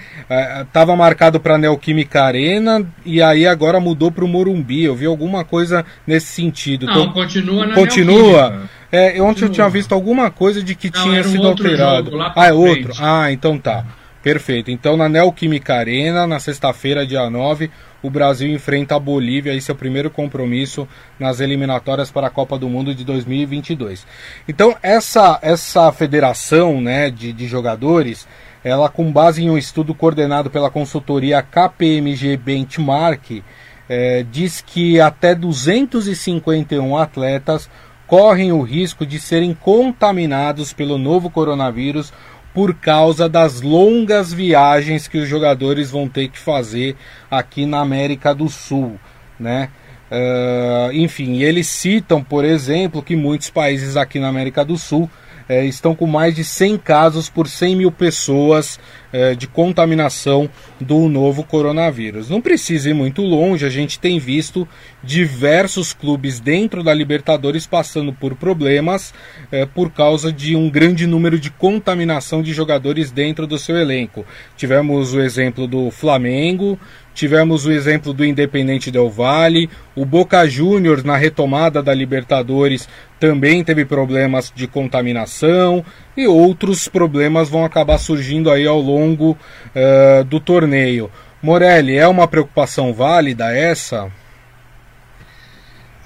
Estava 0.61 0.93
é, 0.93 0.97
marcado 0.97 1.41
para 1.41 1.57
a 1.57 1.59
Neoquímica 1.59 2.23
Arena 2.23 2.87
e 3.05 3.21
aí 3.21 3.49
agora 3.49 3.81
mudou 3.81 4.13
para 4.13 4.25
o 4.25 4.29
Morumbi. 4.29 4.85
Eu 4.85 4.95
vi 4.95 5.07
alguma 5.07 5.45
coisa 5.45 5.85
nesse 6.07 6.27
sentido. 6.27 6.87
Não, 6.87 6.93
então, 6.93 7.13
continua 7.13 7.67
na 7.67 7.75
Continua. 7.75 8.51
Neoquímica. 8.51 8.82
É, 8.93 9.21
ontem 9.23 9.47
eu 9.47 9.49
tinha 9.49 9.71
visto 9.71 9.95
alguma 9.95 10.31
coisa 10.31 10.63
de 10.63 10.75
que 10.75 10.91
não, 10.95 11.03
tinha 11.03 11.25
sido 11.25 11.45
um 11.45 11.49
alterado. 11.49 12.21
ah, 12.21 12.47
é 12.47 12.53
outro? 12.53 12.93
Ah, 13.01 13.33
então 13.33 13.59
tá. 13.59 13.87
Perfeito. 14.23 14.71
Então 14.71 14.97
na 14.97 15.09
Neoquímica 15.09 15.75
Arena, 15.75 16.27
na 16.27 16.39
sexta-feira, 16.39 17.07
dia 17.07 17.29
9, 17.29 17.71
o 18.03 18.11
Brasil 18.11 18.53
enfrenta 18.53 18.95
a 18.95 18.99
Bolívia, 18.99 19.55
esse 19.55 19.71
é 19.71 19.75
o 19.75 19.77
primeiro 19.77 20.11
compromisso 20.11 20.87
nas 21.19 21.41
eliminatórias 21.41 22.11
para 22.11 22.27
a 22.27 22.31
Copa 22.31 22.59
do 22.59 22.69
Mundo 22.69 22.95
de 22.95 23.03
2022. 23.03 24.07
Então 24.47 24.77
essa, 24.83 25.39
essa 25.41 25.91
federação 25.91 26.81
né, 26.81 27.11
de, 27.11 27.33
de 27.33 27.47
jogadores, 27.47 28.29
ela 28.63 28.89
com 28.89 29.11
base 29.11 29.43
em 29.43 29.51
um 29.51 29.57
estudo 29.57 29.95
coordenado 29.95 30.51
pela 30.51 30.71
consultoria 30.71 31.43
KPMG 31.43 32.37
Benchmark, 32.37 33.43
é, 33.89 34.25
diz 34.31 34.61
que 34.61 35.01
até 35.01 35.35
251 35.35 36.97
atletas 36.97 37.69
correm 38.13 38.53
o 38.53 38.61
risco 38.61 39.07
de 39.07 39.19
serem 39.19 39.55
contaminados 39.55 40.71
pelo 40.71 40.99
novo 40.99 41.31
coronavírus 41.31 42.13
por 42.53 42.75
causa 42.75 43.27
das 43.27 43.63
longas 43.63 44.35
viagens 44.35 45.09
que 45.09 45.17
os 45.17 45.27
jogadores 45.27 45.91
vão 45.91 46.07
ter 46.07 46.29
que 46.29 46.39
fazer 46.39 46.95
aqui 47.31 47.65
na 47.65 47.81
América 47.81 48.35
do 48.35 48.51
Sul, 48.51 49.01
né? 49.41 49.71
Uh, 50.11 50.93
enfim, 50.93 51.41
eles 51.41 51.69
citam, 51.69 52.23
por 52.23 52.45
exemplo, 52.45 53.03
que 53.03 53.17
muitos 53.17 53.49
países 53.49 53.97
aqui 53.97 54.21
na 54.21 54.29
América 54.29 54.63
do 54.63 54.77
Sul 54.77 55.09
é, 55.49 55.65
estão 55.65 55.95
com 55.95 56.07
mais 56.07 56.35
de 56.35 56.45
100 56.45 56.79
casos 56.79 57.29
por 57.29 57.49
100 57.49 57.77
mil 57.77 57.93
pessoas 57.93 58.79
é, 59.13 59.35
de 59.35 59.47
contaminação 59.47 60.49
do 60.81 61.09
novo 61.09 61.45
coronavírus. 61.45 62.29
Não 62.29 62.41
precisa 62.41 62.91
ir 62.91 62.95
muito 62.95 63.23
longe, 63.23 63.67
a 63.67 63.71
gente 63.71 63.99
tem 63.99 64.19
visto 64.19 64.67
diversos 65.03 65.93
clubes 65.93 66.41
dentro 66.41 66.83
da 66.83 66.95
Libertadores 66.95 67.67
passando 67.67 68.13
por 68.13 68.35
problemas 68.35 69.13
é, 69.51 69.67
por 69.67 69.91
causa 69.91 70.33
de 70.33 70.57
um 70.57 70.71
grande 70.71 71.07
número 71.07 71.39
de 71.39 71.51
contaminação 71.51 72.43
de 72.43 72.53
jogadores 72.53 73.11
dentro 73.11 73.47
do 73.47 73.59
seu 73.59 73.77
elenco. 73.77 74.25
Tivemos 74.57 75.13
o 75.13 75.21
exemplo 75.21 75.67
do 75.67 75.91
Flamengo, 75.91 76.79
Tivemos 77.15 77.67
o 77.67 77.73
exemplo 77.73 78.13
do 78.13 78.25
Independente 78.25 78.91
Del 78.91 79.11
Valle, 79.11 79.69
o 79.95 80.05
Boca 80.05 80.47
Juniors 80.47 81.05
na 81.05 81.17
retomada 81.17 81.83
da 81.83 81.93
Libertadores 81.93 82.89
também 83.21 83.63
teve 83.63 83.85
problemas 83.85 84.53
de 84.55 84.67
contaminação 84.67 85.85
e 86.17 86.27
outros 86.27 86.89
problemas 86.89 87.49
vão 87.49 87.65
acabar 87.65 87.99
surgindo 87.99 88.51
aí 88.51 88.67
ao 88.67 88.81
longo 88.81 89.33
uh, 89.33 90.25
do 90.25 90.41
torneio. 90.41 91.11
Morelli, 91.43 91.97
é 91.97 92.07
uma 92.09 92.27
preocupação 92.27 92.95
válida 92.95 93.55
essa? 93.55 94.11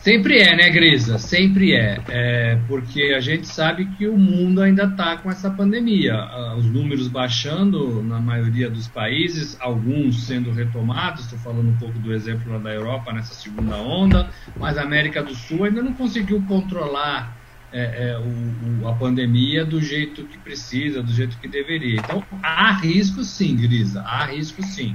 Sempre 0.07 0.39
é, 0.39 0.55
né, 0.55 0.71
Grisa? 0.71 1.19
Sempre 1.19 1.75
é. 1.75 2.01
é. 2.09 2.59
Porque 2.69 3.13
a 3.13 3.19
gente 3.19 3.49
sabe 3.49 3.87
que 3.99 4.07
o 4.07 4.17
mundo 4.17 4.63
ainda 4.63 4.85
está 4.85 5.17
com 5.17 5.29
essa 5.29 5.51
pandemia. 5.51 6.15
Ah, 6.15 6.55
os 6.57 6.65
números 6.65 7.09
baixando 7.09 8.05
na 8.05 8.21
maioria 8.21 8.71
dos 8.71 8.87
países, 8.87 9.57
alguns 9.59 10.23
sendo 10.23 10.53
retomados. 10.53 11.25
Estou 11.25 11.41
falando 11.41 11.71
um 11.71 11.77
pouco 11.77 11.99
do 11.99 12.15
exemplo 12.15 12.53
lá 12.53 12.59
da 12.59 12.73
Europa 12.73 13.13
nessa 13.13 13.35
segunda 13.35 13.75
onda, 13.79 14.31
mas 14.57 14.79
a 14.79 14.83
América 14.83 15.25
do 15.25 15.35
Sul 15.35 15.65
ainda 15.65 15.83
não 15.83 15.93
conseguiu 15.93 16.41
controlar 16.47 17.37
é, 17.73 18.11
é, 18.11 18.17
o, 18.17 18.85
o, 18.85 18.89
a 18.89 18.95
pandemia 18.95 19.65
do 19.65 19.83
jeito 19.83 20.23
que 20.23 20.39
precisa, 20.39 21.03
do 21.03 21.13
jeito 21.13 21.37
que 21.39 21.49
deveria. 21.49 21.99
Então, 21.99 22.23
há 22.45 22.71
risco 22.75 23.25
sim, 23.25 23.57
Grisa, 23.57 24.03
há 24.03 24.27
risco 24.27 24.63
sim. 24.63 24.95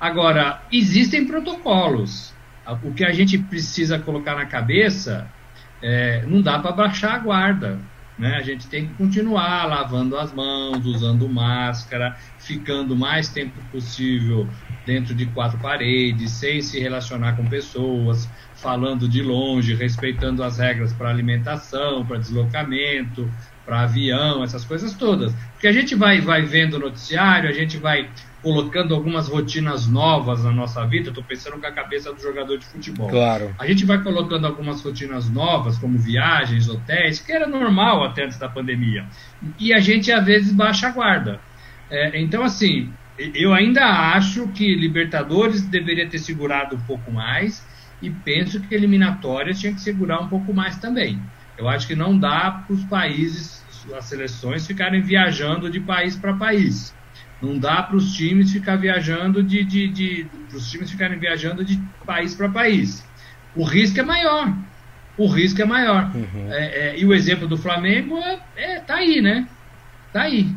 Agora, 0.00 0.62
existem 0.72 1.24
protocolos 1.28 2.34
o 2.82 2.92
que 2.92 3.04
a 3.04 3.12
gente 3.12 3.38
precisa 3.38 3.98
colocar 3.98 4.34
na 4.34 4.46
cabeça 4.46 5.30
é, 5.82 6.24
não 6.26 6.40
dá 6.40 6.58
para 6.58 6.72
baixar 6.72 7.14
a 7.14 7.18
guarda. 7.18 7.78
Né? 8.18 8.34
A 8.36 8.42
gente 8.42 8.66
tem 8.66 8.88
que 8.88 8.94
continuar 8.94 9.66
lavando 9.66 10.16
as 10.16 10.32
mãos, 10.32 10.86
usando 10.86 11.28
máscara, 11.28 12.16
ficando 12.38 12.94
o 12.94 12.96
mais 12.96 13.28
tempo 13.28 13.60
possível 13.70 14.48
dentro 14.86 15.14
de 15.14 15.26
quatro 15.26 15.58
paredes, 15.58 16.30
sem 16.30 16.62
se 16.62 16.80
relacionar 16.80 17.36
com 17.36 17.46
pessoas, 17.46 18.28
falando 18.54 19.06
de 19.06 19.22
longe, 19.22 19.74
respeitando 19.74 20.42
as 20.42 20.58
regras 20.58 20.92
para 20.94 21.10
alimentação, 21.10 22.06
para 22.06 22.16
deslocamento, 22.16 23.30
para 23.66 23.80
avião, 23.80 24.42
essas 24.42 24.64
coisas 24.64 24.94
todas. 24.94 25.34
Porque 25.52 25.66
a 25.66 25.72
gente 25.72 25.94
vai, 25.94 26.20
vai 26.20 26.42
vendo 26.42 26.74
o 26.74 26.78
noticiário, 26.80 27.50
a 27.50 27.52
gente 27.52 27.76
vai 27.76 28.08
colocando 28.46 28.94
algumas 28.94 29.26
rotinas 29.26 29.88
novas 29.88 30.44
na 30.44 30.52
nossa 30.52 30.86
vida. 30.86 31.08
Estou 31.08 31.24
pensando 31.24 31.58
com 31.58 31.66
a 31.66 31.72
cabeça 31.72 32.12
do 32.12 32.22
jogador 32.22 32.56
de 32.56 32.64
futebol. 32.64 33.10
Claro. 33.10 33.52
A 33.58 33.66
gente 33.66 33.84
vai 33.84 34.00
colocando 34.00 34.46
algumas 34.46 34.80
rotinas 34.82 35.28
novas, 35.28 35.76
como 35.78 35.98
viagens, 35.98 36.68
hotéis, 36.68 37.18
que 37.18 37.32
era 37.32 37.48
normal 37.48 38.04
até 38.04 38.22
antes 38.24 38.38
da 38.38 38.48
pandemia. 38.48 39.04
E 39.58 39.74
a 39.74 39.80
gente 39.80 40.12
às 40.12 40.24
vezes 40.24 40.52
baixa 40.52 40.86
a 40.86 40.92
guarda. 40.92 41.40
É, 41.90 42.20
então, 42.20 42.44
assim, 42.44 42.88
eu 43.34 43.52
ainda 43.52 43.84
acho 44.14 44.46
que 44.52 44.76
Libertadores 44.76 45.62
deveria 45.62 46.08
ter 46.08 46.18
segurado 46.18 46.76
um 46.76 46.80
pouco 46.82 47.10
mais 47.10 47.66
e 48.00 48.10
penso 48.10 48.60
que 48.60 48.72
eliminatórias 48.72 49.58
tinha 49.58 49.74
que 49.74 49.80
segurar 49.80 50.20
um 50.20 50.28
pouco 50.28 50.54
mais 50.54 50.78
também. 50.78 51.20
Eu 51.58 51.68
acho 51.68 51.88
que 51.88 51.96
não 51.96 52.16
dá 52.16 52.62
para 52.64 52.76
os 52.76 52.84
países, 52.84 53.64
as 53.92 54.04
seleções 54.04 54.64
ficarem 54.68 55.02
viajando 55.02 55.68
de 55.68 55.80
país 55.80 56.14
para 56.14 56.32
país. 56.34 56.94
Não 57.40 57.58
dá 57.58 57.82
para 57.82 57.96
os 57.96 58.14
times 58.14 58.52
ficar 58.52 58.76
viajando 58.76 59.42
de, 59.42 59.62
de, 59.62 59.88
de 59.88 60.26
os 60.54 60.70
times 60.70 60.90
ficarem 60.90 61.18
viajando 61.18 61.64
de 61.64 61.80
país 62.04 62.34
para 62.34 62.48
país. 62.48 63.06
O 63.54 63.64
risco 63.64 64.00
é 64.00 64.02
maior. 64.02 64.54
O 65.18 65.26
risco 65.26 65.60
é 65.60 65.64
maior. 65.64 66.10
Uhum. 66.14 66.52
É, 66.52 66.64
é, 66.64 66.98
e 66.98 67.04
o 67.04 67.14
exemplo 67.14 67.46
do 67.46 67.56
Flamengo 67.56 68.18
é, 68.18 68.38
é, 68.56 68.80
tá 68.80 68.96
aí, 68.96 69.20
né? 69.20 69.46
Tá 70.12 70.22
aí. 70.22 70.50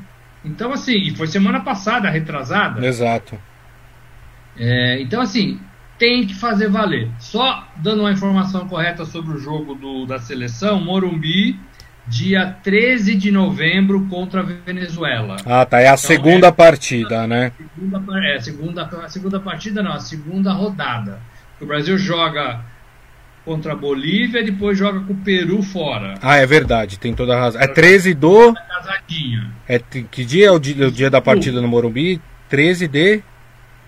Então, 0.44 0.72
assim, 0.72 0.96
e 0.96 1.16
foi 1.16 1.28
semana 1.28 1.60
passada, 1.60 2.10
retrasada. 2.10 2.86
Exato. 2.86 3.38
É, 4.58 5.02
então, 5.02 5.22
assim, 5.22 5.60
tem 5.98 6.26
que 6.26 6.34
fazer 6.34 6.70
valer. 6.70 7.10
Só 7.20 7.68
dando 7.78 8.02
uma 8.02 8.12
informação 8.12 8.68
correta 8.68 9.06
sobre 9.06 9.36
o 9.36 9.40
jogo 9.40 9.76
do, 9.76 10.06
da 10.06 10.20
seleção, 10.20 10.80
Morumbi 10.80 11.60
dia 12.10 12.58
13 12.64 13.16
de 13.16 13.32
novembro 13.32 14.08
contra 14.10 14.42
a 14.42 14.44
Venezuela. 14.44 15.38
Ah, 15.46 15.66
tá. 15.66 15.80
É 15.80 15.86
a 15.88 15.90
então, 15.90 15.98
segunda 15.98 16.48
é, 16.48 16.52
partida, 16.52 17.28
né? 17.28 17.52
Segunda, 17.76 18.28
é, 18.28 18.40
segunda, 18.40 18.84
a 18.84 19.10
segunda 19.10 19.40
partida 19.40 19.84
não, 19.84 19.94
a 19.94 20.00
segunda 20.00 20.52
rodada. 20.52 21.20
O 21.62 21.66
Brasil 21.66 21.98
joga 21.98 22.62
contra 23.46 23.74
a 23.74 23.76
Bolívia, 23.76 24.44
depois 24.44 24.78
joga 24.78 25.00
com 25.02 25.14
o 25.14 25.18
Peru 25.18 25.62
fora. 25.62 26.16
Ah, 26.22 26.38
é 26.38 26.46
verdade, 26.46 27.00
tem 27.00 27.14
toda 27.14 27.36
a 27.36 27.40
razão. 27.40 27.62
É 27.62 27.68
13 27.68 28.14
do. 28.14 28.54
É, 29.68 29.80
que 29.80 30.26
dia 30.26 30.48
é 30.48 30.52
o 30.52 30.60
dia, 30.60 30.88
o 30.88 30.92
dia 30.92 31.10
da 31.10 31.22
partida 31.22 31.62
no 31.62 31.68
Morumbi? 31.68 32.22
13 32.50 32.88
de. 32.88 33.22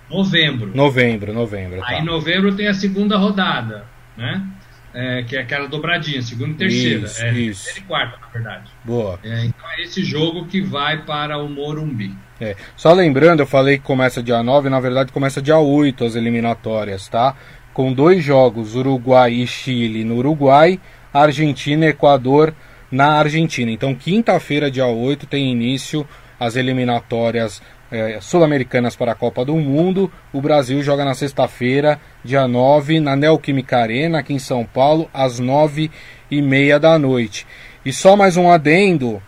Novembro. 0.10 0.72
Novembro, 0.76 1.34
novembro. 1.34 1.80
Tá. 1.80 1.88
Aí 1.88 2.02
em 2.02 2.06
novembro 2.06 2.54
tem 2.54 2.68
a 2.68 2.74
segunda 2.74 3.18
rodada, 3.18 3.86
né? 4.18 4.46
É, 4.94 5.24
que 5.24 5.36
é 5.36 5.42
aquela 5.42 5.68
dobradinha, 5.68 6.22
segunda 6.22 6.52
e 6.52 6.56
terceira. 6.56 7.06
Isso, 7.06 7.24
é, 7.24 7.34
isso. 7.34 7.64
terceira 7.64 7.80
e 7.80 7.84
quarta, 7.84 8.18
na 8.20 8.28
verdade. 8.28 8.72
Boa. 8.84 9.20
É, 9.24 9.46
então 9.46 9.70
é 9.72 9.82
esse 9.82 10.04
jogo 10.04 10.46
que 10.46 10.62
vai 10.62 11.04
para 11.04 11.38
o 11.38 11.50
Morumbi. 11.50 12.16
É. 12.40 12.56
Só 12.76 12.92
lembrando, 12.94 13.42
eu 13.42 13.48
falei 13.48 13.78
que 13.78 13.84
começa 13.84 14.22
dia 14.22 14.42
9, 14.42 14.70
na 14.70 14.80
verdade 14.80 15.12
começa 15.12 15.42
dia 15.42 15.58
8 15.58 16.04
as 16.06 16.16
eliminatórias, 16.16 17.08
tá? 17.08 17.36
Com 17.74 17.94
dois 17.94 18.24
jogos, 18.24 18.76
Uruguai 18.76 19.32
e 19.32 19.48
Chile 19.48 20.04
no 20.04 20.16
Uruguai, 20.16 20.80
Argentina 21.14 21.86
e 21.86 21.90
Equador 21.90 22.54
na 22.92 23.14
Argentina. 23.14 23.72
Então, 23.72 23.96
quinta-feira, 23.96 24.70
dia 24.70 24.88
8, 24.88 25.26
tem 25.26 25.52
início 25.52 26.06
as 26.40 26.56
eliminatórias 26.56 27.62
é, 27.92 28.20
sul-americanas 28.22 28.96
para 28.96 29.12
a 29.12 29.16
Copa 29.16 29.44
do 29.44 29.56
Mundo. 29.56 30.12
O 30.32 30.42
Brasil 30.42 30.82
joga 30.82 31.04
na 31.04 31.14
sexta-feira, 31.14 32.00
dia 32.24 32.48
9, 32.48 33.00
na 33.00 33.16
Neoquímica 33.16 33.78
Arena, 33.78 34.20
aqui 34.20 34.34
em 34.34 34.40
São 34.40 34.66
Paulo, 34.66 35.10
às 35.14 35.40
9 35.40 35.92
e 36.30 36.42
meia 36.42 36.80
da 36.80 36.98
noite. 36.98 37.46
E 37.86 37.92
só 37.92 38.16
mais 38.16 38.38
um 38.38 38.50
adendo: 38.50 39.16
o 39.16 39.22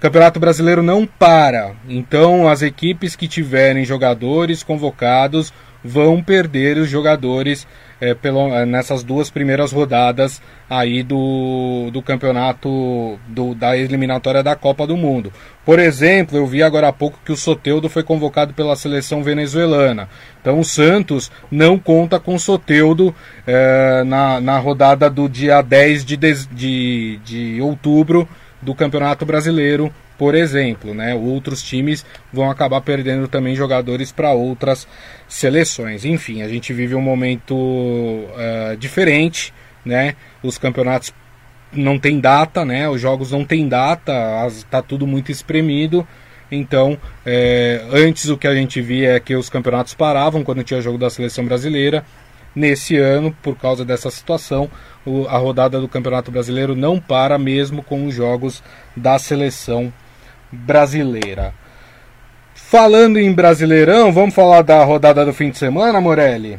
Campeonato 0.00 0.38
Brasileiro 0.38 0.82
não 0.82 1.06
para. 1.06 1.74
Então, 1.88 2.48
as 2.48 2.62
equipes 2.62 3.16
que 3.16 3.26
tiverem 3.26 3.84
jogadores 3.84 4.62
convocados 4.62 5.52
vão 5.84 6.22
perder 6.22 6.78
os 6.78 6.88
jogadores 6.88 7.66
é, 8.00 8.14
pelo, 8.14 8.48
é, 8.54 8.64
nessas 8.64 9.04
duas 9.04 9.30
primeiras 9.30 9.70
rodadas 9.70 10.40
aí 10.68 11.02
do, 11.02 11.90
do 11.92 12.02
campeonato 12.02 13.18
do, 13.28 13.54
da 13.54 13.76
eliminatória 13.76 14.42
da 14.42 14.56
Copa 14.56 14.86
do 14.86 14.96
Mundo. 14.96 15.32
Por 15.64 15.78
exemplo, 15.78 16.36
eu 16.36 16.46
vi 16.46 16.62
agora 16.62 16.88
há 16.88 16.92
pouco 16.92 17.18
que 17.24 17.32
o 17.32 17.36
Soteudo 17.36 17.88
foi 17.88 18.02
convocado 18.02 18.54
pela 18.54 18.76
seleção 18.76 19.22
venezuelana. 19.22 20.08
Então 20.40 20.58
o 20.58 20.64
Santos 20.64 21.30
não 21.50 21.78
conta 21.78 22.18
com 22.18 22.34
o 22.34 22.40
Soteudo 22.40 23.14
é, 23.46 24.02
na, 24.04 24.40
na 24.40 24.58
rodada 24.58 25.10
do 25.10 25.28
dia 25.28 25.60
10 25.60 26.04
de, 26.04 26.16
de, 26.16 27.20
de 27.24 27.60
outubro 27.60 28.28
do 28.60 28.74
Campeonato 28.74 29.26
Brasileiro 29.26 29.92
por 30.16 30.34
exemplo, 30.34 30.94
né? 30.94 31.14
Outros 31.14 31.62
times 31.62 32.04
vão 32.32 32.50
acabar 32.50 32.80
perdendo 32.80 33.26
também 33.26 33.54
jogadores 33.54 34.12
para 34.12 34.32
outras 34.32 34.86
seleções. 35.28 36.04
Enfim, 36.04 36.42
a 36.42 36.48
gente 36.48 36.72
vive 36.72 36.94
um 36.94 37.00
momento 37.00 37.54
uh, 37.54 38.76
diferente, 38.78 39.52
né? 39.84 40.14
Os 40.42 40.56
campeonatos 40.56 41.12
não 41.72 41.98
tem 41.98 42.20
data, 42.20 42.64
né? 42.64 42.88
Os 42.88 43.00
jogos 43.00 43.32
não 43.32 43.44
tem 43.44 43.68
data, 43.68 44.12
está 44.46 44.80
tudo 44.80 45.06
muito 45.06 45.32
espremido. 45.32 46.06
Então, 46.50 46.96
é, 47.26 47.84
antes 47.92 48.28
o 48.28 48.36
que 48.36 48.46
a 48.46 48.54
gente 48.54 48.80
via 48.80 49.14
é 49.14 49.20
que 49.20 49.34
os 49.34 49.50
campeonatos 49.50 49.94
paravam 49.94 50.44
quando 50.44 50.62
tinha 50.62 50.80
jogo 50.80 50.98
da 50.98 51.10
seleção 51.10 51.44
brasileira. 51.44 52.04
Nesse 52.54 52.96
ano, 52.96 53.36
por 53.42 53.56
causa 53.56 53.84
dessa 53.84 54.08
situação, 54.12 54.70
o, 55.04 55.26
a 55.26 55.36
rodada 55.36 55.80
do 55.80 55.88
Campeonato 55.88 56.30
Brasileiro 56.30 56.76
não 56.76 57.00
para 57.00 57.36
mesmo 57.36 57.82
com 57.82 58.06
os 58.06 58.14
jogos 58.14 58.62
da 58.96 59.18
seleção 59.18 59.80
brasileira. 59.80 60.03
Falando 62.54 63.18
em 63.18 63.32
Brasileirão, 63.32 64.12
vamos 64.12 64.34
falar 64.34 64.62
da 64.62 64.82
rodada 64.84 65.24
do 65.24 65.32
fim 65.32 65.50
de 65.50 65.58
semana, 65.58 66.00
Morelli? 66.00 66.58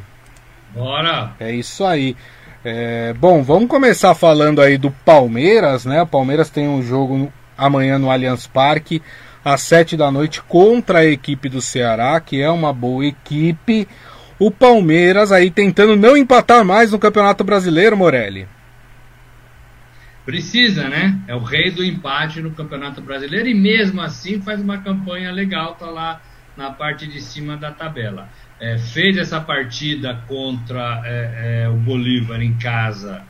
Bora! 0.74 1.34
É 1.40 1.52
isso 1.52 1.84
aí. 1.86 2.16
É, 2.64 3.14
bom, 3.14 3.44
vamos 3.44 3.70
começar 3.70 4.16
falando 4.16 4.62
aí 4.62 4.78
do 4.78 4.92
Palmeiras, 4.92 5.86
né? 5.86 6.02
O 6.02 6.08
Palmeiras 6.08 6.50
tem 6.50 6.68
um 6.68 6.82
jogo 6.82 7.32
amanhã 7.58 8.00
no 8.00 8.10
Allianz 8.10 8.48
Parque, 8.48 9.02
às 9.44 9.62
sete 9.62 9.96
da 9.96 10.12
noite, 10.12 10.42
contra 10.42 11.00
a 11.00 11.06
equipe 11.06 11.48
do 11.48 11.62
Ceará, 11.62 12.20
que 12.20 12.42
é 12.42 12.50
uma 12.50 12.74
boa 12.74 13.06
equipe. 13.06 13.88
O 14.40 14.50
Palmeiras 14.50 15.32
aí 15.32 15.52
tentando 15.52 15.96
não 15.96 16.18
empatar 16.18 16.66
mais 16.66 16.92
no 16.92 17.00
Campeonato 17.00 17.44
Brasileiro, 17.44 17.96
Morelli. 17.96 18.48
Precisa, 20.26 20.90
né? 20.90 21.22
É 21.28 21.36
o 21.36 21.44
rei 21.44 21.70
do 21.70 21.84
empate 21.84 22.42
no 22.42 22.50
Campeonato 22.52 23.00
Brasileiro 23.00 23.48
e 23.48 23.54
mesmo 23.54 24.02
assim 24.02 24.42
faz 24.42 24.60
uma 24.60 24.80
campanha 24.80 25.32
legal, 25.32 25.76
tá 25.76 25.86
lá 25.86 26.20
na 26.58 26.72
parte 26.72 27.06
de 27.06 27.22
cima 27.22 27.56
da 27.56 27.72
tabela. 27.72 28.28
É, 28.60 28.78
fez 28.78 29.18
essa 29.18 29.40
partida 29.40 30.24
contra 30.28 31.02
é, 31.06 31.64
é, 31.64 31.70
o 31.70 31.76
Bolívar 31.76 32.42
em 32.42 32.58
casa 32.58 33.24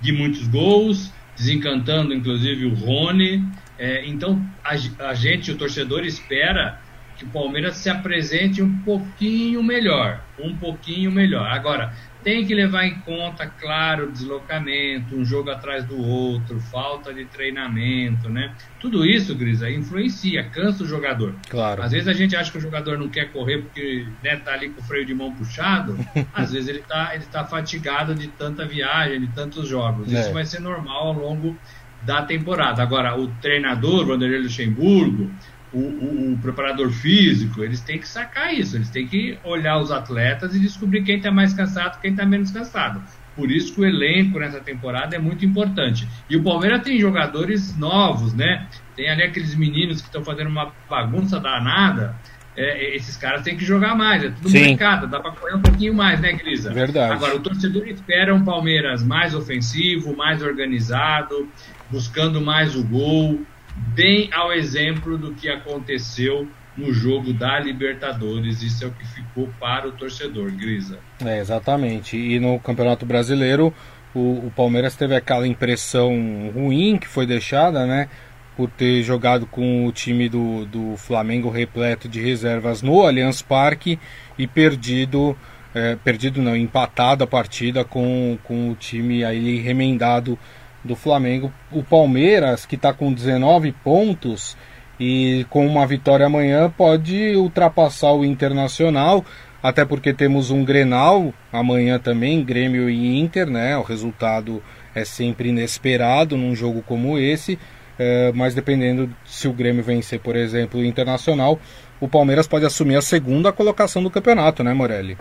de 0.00 0.12
muitos 0.12 0.46
gols, 0.46 1.10
desencantando 1.34 2.12
inclusive 2.12 2.66
o 2.66 2.74
Rony. 2.74 3.42
É, 3.78 4.06
então 4.06 4.44
a, 4.62 4.72
a 5.08 5.14
gente, 5.14 5.52
o 5.52 5.56
torcedor, 5.56 6.04
espera 6.04 6.80
que 7.16 7.24
o 7.24 7.28
Palmeiras 7.28 7.76
se 7.76 7.88
apresente 7.88 8.60
um 8.60 8.78
pouquinho 8.78 9.62
melhor, 9.62 10.20
um 10.38 10.54
pouquinho 10.56 11.10
melhor. 11.10 11.50
Agora, 11.50 11.94
tem 12.22 12.46
que 12.46 12.54
levar 12.54 12.84
em 12.86 12.94
conta, 13.00 13.46
claro, 13.46 14.10
deslocamento, 14.10 15.16
um 15.16 15.24
jogo 15.24 15.50
atrás 15.50 15.84
do 15.84 16.00
outro, 16.00 16.60
falta 16.60 17.12
de 17.12 17.24
treinamento, 17.24 18.28
né? 18.28 18.54
Tudo 18.80 19.04
isso, 19.04 19.34
Grisa, 19.34 19.70
influencia, 19.70 20.44
cansa 20.44 20.84
o 20.84 20.86
jogador. 20.86 21.34
Claro. 21.48 21.82
Às 21.82 21.92
vezes 21.92 22.08
a 22.08 22.12
gente 22.12 22.36
acha 22.36 22.50
que 22.50 22.58
o 22.58 22.60
jogador 22.60 22.98
não 22.98 23.08
quer 23.08 23.32
correr 23.32 23.58
porque 23.58 24.06
né, 24.22 24.36
tá 24.36 24.52
ali 24.52 24.70
com 24.70 24.80
o 24.80 24.84
freio 24.84 25.04
de 25.04 25.14
mão 25.14 25.32
puxado, 25.32 25.98
às 26.32 26.52
vezes 26.52 26.68
ele 26.68 26.82
tá, 26.82 27.14
ele 27.14 27.24
tá 27.24 27.44
fatigado 27.44 28.14
de 28.14 28.28
tanta 28.28 28.64
viagem, 28.66 29.20
de 29.20 29.28
tantos 29.28 29.68
jogos. 29.68 30.12
É. 30.12 30.20
Isso 30.20 30.32
vai 30.32 30.44
ser 30.44 30.60
normal 30.60 31.08
ao 31.08 31.12
longo 31.14 31.56
da 32.02 32.22
temporada. 32.22 32.82
Agora, 32.82 33.18
o 33.18 33.28
treinador, 33.40 34.06
Vanderlei 34.06 34.40
Luxemburgo, 34.40 35.30
o, 35.72 35.78
o, 35.78 36.32
o, 36.32 36.38
preparador 36.38 36.90
físico, 36.90 37.62
eles 37.62 37.80
têm 37.80 37.98
que 37.98 38.06
sacar 38.06 38.52
isso, 38.52 38.76
eles 38.76 38.90
têm 38.90 39.06
que 39.06 39.38
olhar 39.42 39.78
os 39.78 39.90
atletas 39.90 40.54
e 40.54 40.60
descobrir 40.60 41.02
quem 41.02 41.16
está 41.16 41.30
mais 41.30 41.54
cansado 41.54 42.00
quem 42.00 42.10
está 42.10 42.26
menos 42.26 42.50
cansado. 42.50 43.02
Por 43.34 43.50
isso 43.50 43.74
que 43.74 43.80
o 43.80 43.84
elenco 43.84 44.38
nessa 44.38 44.60
temporada 44.60 45.16
é 45.16 45.18
muito 45.18 45.44
importante. 45.44 46.06
E 46.28 46.36
o 46.36 46.42
Palmeiras 46.42 46.82
tem 46.82 46.98
jogadores 47.00 47.76
novos, 47.78 48.34
né? 48.34 48.66
Tem 48.94 49.08
ali 49.08 49.22
aqueles 49.22 49.54
meninos 49.54 50.02
que 50.02 50.08
estão 50.08 50.22
fazendo 50.22 50.48
uma 50.48 50.70
bagunça 50.88 51.40
danada. 51.40 52.14
É, 52.54 52.94
esses 52.94 53.16
caras 53.16 53.40
têm 53.40 53.56
que 53.56 53.64
jogar 53.64 53.94
mais, 53.96 54.22
é 54.22 54.28
tudo 54.28 54.50
Sim. 54.50 54.76
dá 54.76 55.18
para 55.18 55.30
correr 55.30 55.54
um 55.54 55.62
pouquinho 55.62 55.94
mais, 55.94 56.20
né, 56.20 56.34
Grisa? 56.34 56.70
Verdade. 56.70 57.14
Agora, 57.14 57.34
o 57.34 57.40
torcedor 57.40 57.88
espera 57.88 58.34
um 58.34 58.44
Palmeiras 58.44 59.02
mais 59.02 59.34
ofensivo, 59.34 60.14
mais 60.14 60.42
organizado, 60.42 61.48
buscando 61.90 62.42
mais 62.42 62.76
o 62.76 62.84
gol, 62.84 63.40
bem 63.74 64.28
ao 64.32 64.52
exemplo 64.52 65.16
do 65.18 65.34
que 65.34 65.48
aconteceu 65.48 66.48
no 66.76 66.92
jogo 66.92 67.32
da 67.32 67.58
Libertadores. 67.58 68.62
Isso 68.62 68.84
é 68.84 68.86
o 68.86 68.92
que 68.92 69.06
ficou 69.06 69.48
para 69.60 69.88
o 69.88 69.92
torcedor, 69.92 70.50
Grisa. 70.52 70.98
É, 71.24 71.38
exatamente. 71.38 72.16
E 72.16 72.38
no 72.38 72.58
Campeonato 72.58 73.04
Brasileiro, 73.04 73.72
o, 74.14 74.46
o, 74.46 74.52
Palmeiras 74.54 74.96
teve 74.96 75.14
aquela 75.14 75.46
impressão 75.46 76.50
ruim 76.54 76.98
que 76.98 77.08
foi 77.08 77.26
deixada, 77.26 77.86
né? 77.86 78.08
Por 78.56 78.68
ter 78.70 79.02
jogado 79.02 79.46
com 79.46 79.86
o 79.86 79.92
time 79.92 80.28
do, 80.28 80.66
do 80.66 80.96
Flamengo 80.96 81.48
repleto 81.48 82.08
de 82.08 82.20
reservas 82.20 82.82
no 82.82 83.02
Allianz 83.02 83.40
Parque 83.40 83.98
e 84.38 84.46
perdido, 84.46 85.36
é, 85.74 85.96
perdido 85.96 86.42
não, 86.42 86.54
empatado 86.54 87.24
a 87.24 87.26
partida 87.26 87.82
com, 87.82 88.38
com 88.44 88.70
o 88.70 88.74
time 88.74 89.24
aí 89.24 89.58
remendado 89.58 90.38
do 90.84 90.96
Flamengo. 90.96 91.52
O 91.70 91.82
Palmeiras, 91.82 92.66
que 92.66 92.76
está 92.76 92.92
com 92.92 93.12
19 93.12 93.72
pontos 93.84 94.56
e 94.98 95.46
com 95.50 95.66
uma 95.66 95.86
vitória 95.86 96.26
amanhã, 96.26 96.70
pode 96.70 97.34
ultrapassar 97.36 98.12
o 98.12 98.24
Internacional, 98.24 99.24
até 99.62 99.84
porque 99.84 100.12
temos 100.12 100.50
um 100.50 100.64
Grenal 100.64 101.32
amanhã 101.52 101.98
também, 101.98 102.44
Grêmio 102.44 102.90
e 102.90 103.18
Inter, 103.18 103.48
né? 103.48 103.76
O 103.76 103.82
resultado 103.82 104.62
é 104.94 105.04
sempre 105.04 105.48
inesperado 105.48 106.36
num 106.36 106.54
jogo 106.54 106.82
como 106.82 107.18
esse, 107.18 107.58
é, 107.98 108.32
mas 108.34 108.54
dependendo 108.54 109.10
se 109.24 109.48
o 109.48 109.52
Grêmio 109.52 109.82
vencer, 109.82 110.20
por 110.20 110.36
exemplo, 110.36 110.80
o 110.80 110.84
Internacional, 110.84 111.58
o 112.00 112.08
Palmeiras 112.08 112.46
pode 112.46 112.66
assumir 112.66 112.96
a 112.96 113.02
segunda 113.02 113.52
colocação 113.52 114.02
do 114.02 114.10
campeonato, 114.10 114.64
né, 114.64 114.74
Morelli? 114.74 115.16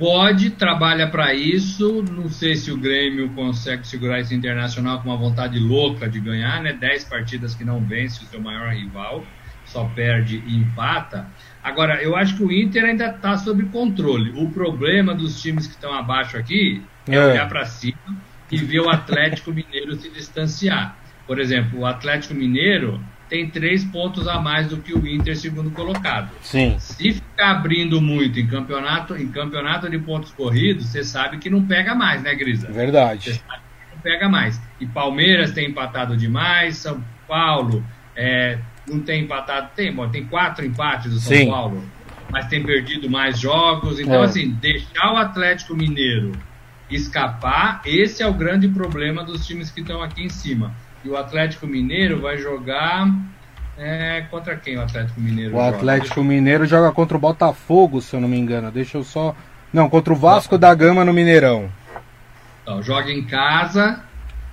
Pode, 0.00 0.48
trabalha 0.52 1.06
para 1.06 1.34
isso. 1.34 2.02
Não 2.02 2.30
sei 2.30 2.56
se 2.56 2.72
o 2.72 2.76
Grêmio 2.78 3.28
consegue 3.34 3.86
segurar 3.86 4.18
esse 4.18 4.34
internacional 4.34 5.02
com 5.02 5.10
uma 5.10 5.16
vontade 5.18 5.58
louca 5.58 6.08
de 6.08 6.18
ganhar, 6.18 6.62
né? 6.62 6.72
10 6.72 7.04
partidas 7.04 7.54
que 7.54 7.66
não 7.66 7.84
vence 7.84 8.24
o 8.24 8.26
seu 8.26 8.40
maior 8.40 8.72
rival, 8.72 9.22
só 9.66 9.84
perde 9.94 10.42
e 10.46 10.56
empata. 10.56 11.28
Agora, 11.62 12.02
eu 12.02 12.16
acho 12.16 12.34
que 12.34 12.42
o 12.42 12.50
Inter 12.50 12.86
ainda 12.86 13.10
está 13.10 13.36
sob 13.36 13.62
controle. 13.64 14.32
O 14.42 14.50
problema 14.50 15.14
dos 15.14 15.42
times 15.42 15.66
que 15.66 15.74
estão 15.74 15.92
abaixo 15.92 16.34
aqui 16.38 16.82
é, 17.06 17.16
é. 17.16 17.26
olhar 17.26 17.46
para 17.46 17.66
cima 17.66 18.16
e 18.50 18.56
ver 18.56 18.80
o 18.80 18.88
Atlético 18.88 19.52
Mineiro 19.52 19.96
se 19.96 20.08
distanciar. 20.08 20.96
Por 21.26 21.38
exemplo, 21.38 21.80
o 21.80 21.84
Atlético 21.86 22.32
Mineiro 22.32 22.98
tem 23.30 23.48
três 23.48 23.84
pontos 23.84 24.26
a 24.26 24.40
mais 24.40 24.66
do 24.66 24.78
que 24.78 24.92
o 24.92 25.06
Inter, 25.06 25.36
segundo 25.36 25.70
colocado. 25.70 26.30
Sim. 26.42 26.76
Se 26.80 27.12
ficar 27.12 27.52
abrindo 27.52 28.00
muito 28.00 28.40
em 28.40 28.46
campeonato, 28.46 29.16
em 29.16 29.28
campeonato 29.28 29.88
de 29.88 29.98
pontos 30.00 30.32
corridos, 30.32 30.86
você 30.86 31.04
sabe 31.04 31.38
que 31.38 31.48
não 31.48 31.64
pega 31.64 31.94
mais, 31.94 32.20
né, 32.22 32.34
Grisa? 32.34 32.70
Verdade. 32.72 33.32
Você 33.32 33.34
sabe 33.34 33.62
que 33.62 33.94
não 33.94 34.02
pega 34.02 34.28
mais. 34.28 34.60
E 34.80 34.86
Palmeiras 34.86 35.52
tem 35.52 35.68
empatado 35.68 36.16
demais, 36.16 36.78
São 36.78 37.02
Paulo 37.28 37.84
é, 38.16 38.58
não 38.86 38.98
tem 39.00 39.22
empatado, 39.22 39.70
tem, 39.76 39.92
bom, 39.92 40.08
tem 40.08 40.24
quatro 40.24 40.66
empates 40.66 41.12
do 41.12 41.20
São 41.20 41.36
Sim. 41.36 41.48
Paulo, 41.48 41.84
mas 42.32 42.48
tem 42.48 42.62
perdido 42.64 43.08
mais 43.08 43.38
jogos. 43.38 44.00
Então, 44.00 44.22
é. 44.22 44.24
assim, 44.24 44.50
deixar 44.60 45.12
o 45.12 45.16
Atlético 45.16 45.76
Mineiro 45.76 46.32
escapar, 46.90 47.80
esse 47.84 48.20
é 48.20 48.26
o 48.26 48.34
grande 48.34 48.66
problema 48.66 49.22
dos 49.22 49.46
times 49.46 49.70
que 49.70 49.80
estão 49.80 50.02
aqui 50.02 50.24
em 50.24 50.28
cima. 50.28 50.74
E 51.04 51.08
o 51.08 51.16
Atlético 51.16 51.66
Mineiro 51.66 52.20
vai 52.20 52.38
jogar. 52.38 53.08
É, 53.78 54.26
contra 54.30 54.56
quem 54.56 54.76
o 54.76 54.82
Atlético 54.82 55.18
Mineiro 55.20 55.56
O 55.56 55.58
joga? 55.58 55.76
Atlético 55.76 56.22
Mineiro 56.22 56.66
joga 56.66 56.92
contra 56.92 57.16
o 57.16 57.20
Botafogo, 57.20 58.02
se 58.02 58.14
eu 58.14 58.20
não 58.20 58.28
me 58.28 58.38
engano. 58.38 58.70
Deixa 58.70 58.98
eu 58.98 59.04
só. 59.04 59.34
Não, 59.72 59.88
contra 59.88 60.12
o 60.12 60.16
Vasco 60.16 60.58
da 60.58 60.74
Gama 60.74 61.04
no 61.04 61.14
Mineirão. 61.14 61.70
Então, 62.62 62.82
joga 62.82 63.10
em 63.10 63.24
casa 63.24 64.02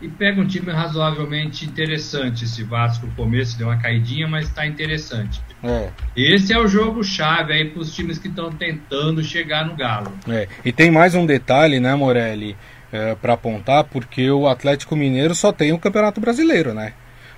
e 0.02 0.08
pega 0.08 0.40
um 0.40 0.48
time 0.48 0.72
razoavelmente 0.72 1.66
interessante. 1.66 2.46
Esse 2.46 2.64
Vasco, 2.64 3.06
no 3.08 3.12
começo 3.14 3.58
deu 3.58 3.68
uma 3.68 3.78
caidinha, 3.78 4.28
mas 4.28 4.48
está 4.48 4.66
interessante. 4.66 5.42
É. 5.64 5.90
Esse 6.16 6.54
é 6.54 6.60
o 6.60 6.68
jogo 6.68 7.04
chave 7.04 7.52
aí 7.52 7.66
para 7.66 7.82
os 7.82 7.94
times 7.94 8.18
que 8.20 8.28
estão 8.28 8.52
tentando 8.52 9.24
chegar 9.24 9.66
no 9.66 9.76
Galo. 9.76 10.14
É. 10.30 10.48
E 10.64 10.72
tem 10.72 10.92
mais 10.92 11.16
um 11.16 11.26
detalhe, 11.26 11.80
né, 11.80 11.96
Morelli, 11.96 12.56
é, 12.92 13.16
para 13.16 13.34
apontar, 13.34 13.84
porque 13.86 14.30
o 14.30 14.48
Atlético 14.48 14.96
Mineiro 14.96 15.36
só 15.36 15.52
tem 15.52 15.72
o 15.74 15.80
Campeonato 15.80 16.22
Brasileiro, 16.22 16.74
né? 16.74 16.94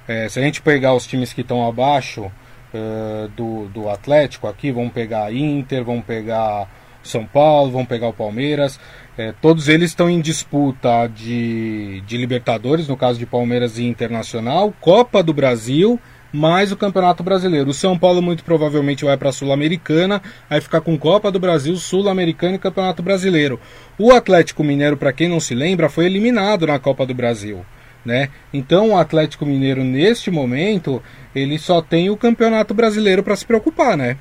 É, 0.08 0.28
se 0.28 0.40
a 0.40 0.42
gente 0.42 0.62
pegar 0.62 0.94
os 0.94 1.06
times 1.06 1.32
que 1.34 1.42
estão 1.42 1.68
abaixo 1.68 2.32
uh, 2.74 3.28
do, 3.30 3.68
do 3.68 3.90
Atlético 3.90 4.48
aqui, 4.48 4.72
vamos 4.72 4.92
pegar 4.92 5.32
Inter, 5.32 5.84
vamos 5.84 6.04
pegar 6.04 6.68
São 7.04 7.26
Paulo, 7.26 7.72
vamos 7.72 7.88
pegar 7.88 8.08
o 8.08 8.14
Palmeiras. 8.14 8.80
É, 9.18 9.34
todos 9.40 9.68
eles 9.68 9.92
estão 9.92 10.10
em 10.10 10.20
disputa 10.20 11.08
de, 11.08 12.02
de 12.08 12.18
Libertadores, 12.18 12.88
no 12.88 12.98
caso 12.98 13.20
de 13.20 13.26
Palmeiras 13.26 13.78
e 13.78 13.84
Internacional, 13.84 14.74
Copa 14.80 15.22
do 15.22 15.34
Brasil, 15.34 16.00
mais 16.32 16.72
o 16.72 16.78
Campeonato 16.78 17.24
Brasileiro. 17.24 17.70
O 17.70 17.74
São 17.74 17.98
Paulo 17.98 18.22
muito 18.22 18.44
provavelmente 18.44 19.06
vai 19.06 19.18
para 19.18 19.30
a 19.30 19.34
Sul-Americana, 19.34 20.22
vai 20.50 20.62
ficar 20.62 20.82
com 20.82 20.98
Copa 20.98 21.32
do 21.32 21.40
Brasil, 21.40 21.76
Sul-Americana 21.76 22.56
e 22.56 22.60
Campeonato 22.60 23.02
Brasileiro. 23.02 23.60
O 23.98 24.12
Atlético 24.12 24.64
Mineiro, 24.64 24.98
para 24.98 25.14
quem 25.14 25.28
não 25.28 25.40
se 25.40 25.56
lembra, 25.56 25.90
foi 25.90 26.06
eliminado 26.06 26.68
na 26.68 26.80
Copa 26.80 27.06
do 27.06 27.14
Brasil. 27.14 27.66
Né? 28.06 28.30
Então 28.54 28.92
o 28.92 28.98
Atlético 28.98 29.46
Mineiro 29.46 29.84
neste 29.84 30.32
momento 30.32 31.04
ele 31.36 31.60
só 31.60 31.82
tem 31.82 32.10
o 32.10 32.16
Campeonato 32.16 32.74
Brasileiro 32.74 33.22
para 33.22 33.36
se 33.36 33.46
preocupar, 33.46 33.98
né? 33.98 34.18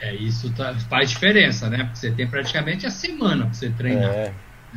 É, 0.00 0.14
isso 0.14 0.50
tá, 0.54 0.74
faz 0.88 1.10
diferença, 1.10 1.68
né? 1.68 1.84
Porque 1.84 1.98
você 1.98 2.10
tem 2.10 2.26
praticamente 2.26 2.86
a 2.86 2.90
semana 2.90 3.44
para 3.44 3.52
você 3.52 3.68
treinar. 3.68 4.10
É. 4.10 4.32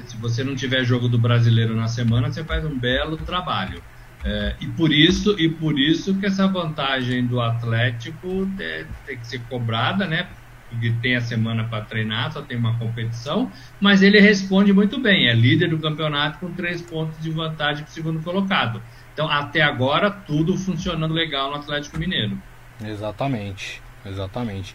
Se 0.06 0.18
você 0.18 0.44
não 0.44 0.54
tiver 0.56 0.84
jogo 0.84 1.08
do 1.08 1.18
brasileiro 1.18 1.76
na 1.76 1.88
semana, 1.88 2.32
você 2.32 2.44
faz 2.44 2.66
um 2.66 2.78
belo 2.78 3.16
trabalho. 3.18 3.82
É, 4.26 4.56
e 4.62 4.68
por 4.68 4.92
isso 4.94 5.36
e 5.38 5.50
por 5.50 5.78
isso 5.78 6.16
que 6.16 6.26
essa 6.26 6.48
vantagem 6.48 7.26
do 7.26 7.42
Atlético 7.42 8.50
é, 8.60 8.86
tem 9.06 9.18
que 9.18 9.28
ser 9.28 9.40
cobrada, 9.50 10.08
né? 10.08 10.28
Porque 10.70 10.92
tem 11.02 11.16
a 11.16 11.22
semana 11.22 11.66
para 11.66 11.84
treinar, 11.84 12.32
só 12.32 12.42
tem 12.42 12.58
uma 12.58 12.76
competição, 12.78 13.52
mas 13.80 14.02
ele 14.02 14.20
responde 14.20 14.74
muito 14.74 15.00
bem. 15.00 15.28
É 15.28 15.34
líder 15.34 15.70
do 15.70 15.78
campeonato 15.78 16.40
com 16.40 16.52
três 16.52 16.82
pontos 16.82 17.22
de 17.22 17.30
vantagem 17.30 17.84
para 17.84 17.92
o 17.92 17.94
segundo 17.94 18.24
colocado. 18.24 18.82
Então, 19.14 19.30
até 19.30 19.62
agora, 19.62 20.10
tudo 20.10 20.58
funcionando 20.58 21.14
legal 21.14 21.52
no 21.52 21.58
Atlético 21.58 22.00
Mineiro. 22.00 22.42
Exatamente, 22.84 23.82
exatamente. 24.04 24.74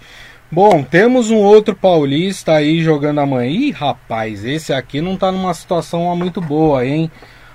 Bom, 0.50 0.82
temos 0.84 1.30
um 1.30 1.36
outro 1.36 1.74
paulista 1.74 2.52
aí 2.52 2.80
jogando 2.80 3.18
amanhã. 3.18 3.50
Ih, 3.50 3.70
rapaz, 3.72 4.44
esse 4.44 4.72
aqui 4.72 5.00
não 5.00 5.16
tá 5.16 5.32
numa 5.32 5.52
situação 5.52 6.14
muito 6.16 6.40
boa, 6.40 6.86
hein? 6.86 7.10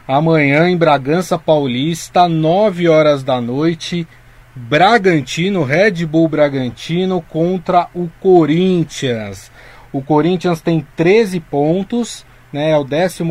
Amanhã 0.08 0.70
em 0.70 0.76
Bragança 0.76 1.40
Paulista, 1.40 2.28
9 2.28 2.90
horas 2.90 3.24
da 3.24 3.40
noite, 3.40 4.06
Bragantino, 4.54 5.64
Red 5.64 6.06
Bull 6.06 6.28
Bragantino 6.28 7.22
contra 7.22 7.88
o 7.96 8.10
Corinthians. 8.20 9.50
O 9.94 10.02
Corinthians 10.02 10.60
tem 10.60 10.86
13 10.98 11.40
pontos, 11.40 12.26
né, 12.52 12.72
é 12.72 12.78
o 12.78 12.84
14 12.84 13.24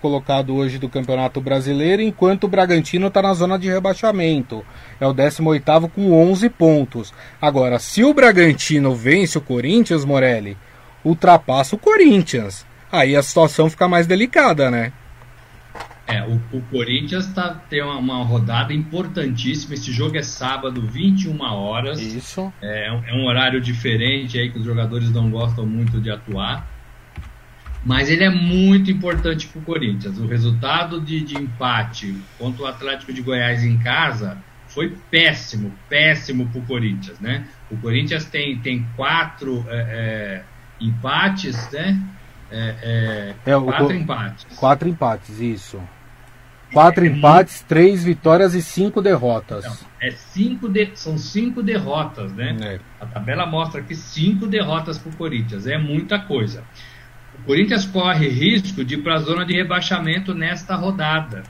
colocado 0.00 0.54
hoje 0.54 0.78
do 0.78 0.88
Campeonato 0.88 1.40
Brasileiro, 1.40 2.00
enquanto 2.00 2.44
o 2.44 2.48
Bragantino 2.48 3.08
está 3.08 3.20
na 3.20 3.34
zona 3.34 3.58
de 3.58 3.68
rebaixamento. 3.68 4.64
É 5.00 5.06
o 5.08 5.12
18 5.12 5.88
com 5.88 6.12
11 6.12 6.48
pontos. 6.48 7.12
Agora, 7.42 7.80
se 7.80 8.04
o 8.04 8.14
Bragantino 8.14 8.94
vence 8.94 9.36
o 9.36 9.40
Corinthians, 9.40 10.04
Morelli, 10.04 10.56
ultrapassa 11.04 11.74
o 11.74 11.78
Corinthians. 11.78 12.64
Aí 12.92 13.16
a 13.16 13.22
situação 13.22 13.68
fica 13.68 13.88
mais 13.88 14.06
delicada, 14.06 14.70
né? 14.70 14.92
É, 16.14 16.26
o, 16.26 16.40
o 16.52 16.62
Corinthians 16.70 17.26
tá, 17.32 17.54
tem 17.68 17.82
uma, 17.82 17.96
uma, 17.96 18.24
rodada 18.24 18.72
importantíssima. 18.72 19.74
Esse 19.74 19.92
jogo 19.92 20.16
é 20.16 20.22
sábado, 20.22 20.82
21 20.82 21.40
horas. 21.40 22.00
Isso. 22.00 22.52
É, 22.60 22.88
é 22.88 23.14
um 23.14 23.26
horário 23.26 23.60
diferente 23.60 24.38
aí 24.38 24.50
que 24.50 24.58
os 24.58 24.64
jogadores 24.64 25.10
não 25.10 25.30
gostam 25.30 25.66
muito 25.66 26.00
de 26.00 26.10
atuar. 26.10 26.68
Mas 27.84 28.10
ele 28.10 28.24
é 28.24 28.30
muito 28.30 28.90
importante 28.90 29.46
para 29.46 29.58
o 29.58 29.62
Corinthians. 29.62 30.18
O 30.18 30.26
resultado 30.26 31.00
de, 31.00 31.22
de 31.22 31.36
empate 31.36 32.14
contra 32.38 32.62
o 32.62 32.66
Atlético 32.66 33.12
de 33.12 33.22
Goiás 33.22 33.64
em 33.64 33.78
casa 33.78 34.36
foi 34.68 34.96
péssimo, 35.10 35.72
péssimo 35.88 36.46
para 36.48 36.60
o 36.60 36.64
Corinthians, 36.64 37.18
né? 37.18 37.46
O 37.70 37.76
Corinthians 37.76 38.24
tem, 38.26 38.58
tem 38.58 38.86
quatro 38.96 39.64
é, 39.68 39.76
é, 39.78 40.42
empates, 40.80 41.70
né? 41.72 41.98
É, 42.50 43.34
é, 43.46 43.52
é 43.52 43.60
quatro 43.60 43.86
o, 43.86 43.92
empates. 43.92 44.56
Quatro 44.56 44.88
empates, 44.88 45.40
isso. 45.40 45.80
Quatro 46.72 47.04
empates, 47.04 47.62
três 47.62 48.04
vitórias 48.04 48.54
e 48.54 48.62
cinco 48.62 49.02
derrotas. 49.02 49.64
Não, 49.64 49.76
é 50.00 50.10
cinco 50.10 50.68
de, 50.68 50.90
são 50.94 51.18
cinco 51.18 51.62
derrotas, 51.62 52.32
né? 52.32 52.56
É. 52.60 52.80
A 53.00 53.06
tabela 53.06 53.44
mostra 53.44 53.82
que 53.82 53.94
cinco 53.94 54.46
derrotas 54.46 54.98
para 54.98 55.10
o 55.10 55.16
Corinthians. 55.16 55.66
É 55.66 55.76
muita 55.76 56.18
coisa. 56.18 56.62
O 57.38 57.42
Corinthians 57.42 57.86
corre 57.86 58.28
risco 58.28 58.84
de 58.84 58.94
ir 58.94 59.02
para 59.02 59.14
a 59.14 59.18
zona 59.18 59.44
de 59.44 59.54
rebaixamento 59.54 60.34
nesta 60.34 60.76
rodada. 60.76 61.42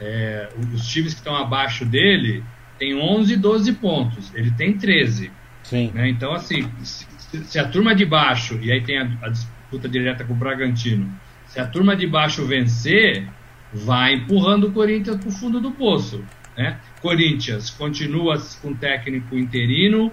É, 0.00 0.48
os 0.72 0.86
times 0.86 1.12
que 1.12 1.20
estão 1.20 1.36
abaixo 1.36 1.84
dele 1.84 2.42
têm 2.78 2.96
11 2.96 3.34
e 3.34 3.36
12 3.36 3.72
pontos. 3.74 4.32
Ele 4.34 4.50
tem 4.52 4.76
13. 4.76 5.30
Sim. 5.62 5.90
Né? 5.94 6.08
Então, 6.08 6.32
assim, 6.32 6.70
se, 6.82 7.06
se, 7.44 7.58
a 7.58 7.68
turma 7.68 7.94
de 7.94 8.04
baixo, 8.04 8.58
e 8.60 8.72
aí 8.72 8.82
tem 8.82 8.98
a, 8.98 9.08
a 9.22 9.28
disputa 9.28 9.88
direta 9.88 10.24
com 10.24 10.32
o 10.32 10.36
Bragantino, 10.36 11.12
se 11.46 11.60
a 11.60 11.66
turma 11.66 11.94
de 11.94 12.06
baixo 12.06 12.44
vencer, 12.46 13.28
vai 13.72 14.14
empurrando 14.14 14.68
o 14.68 14.72
Corinthians 14.72 15.16
para 15.16 15.28
o 15.28 15.32
fundo 15.32 15.60
do 15.60 15.70
poço. 15.70 16.24
Né? 16.56 16.78
Corinthians 17.00 17.70
continua 17.70 18.40
com 18.60 18.74
técnico 18.74 19.36
interino, 19.36 20.12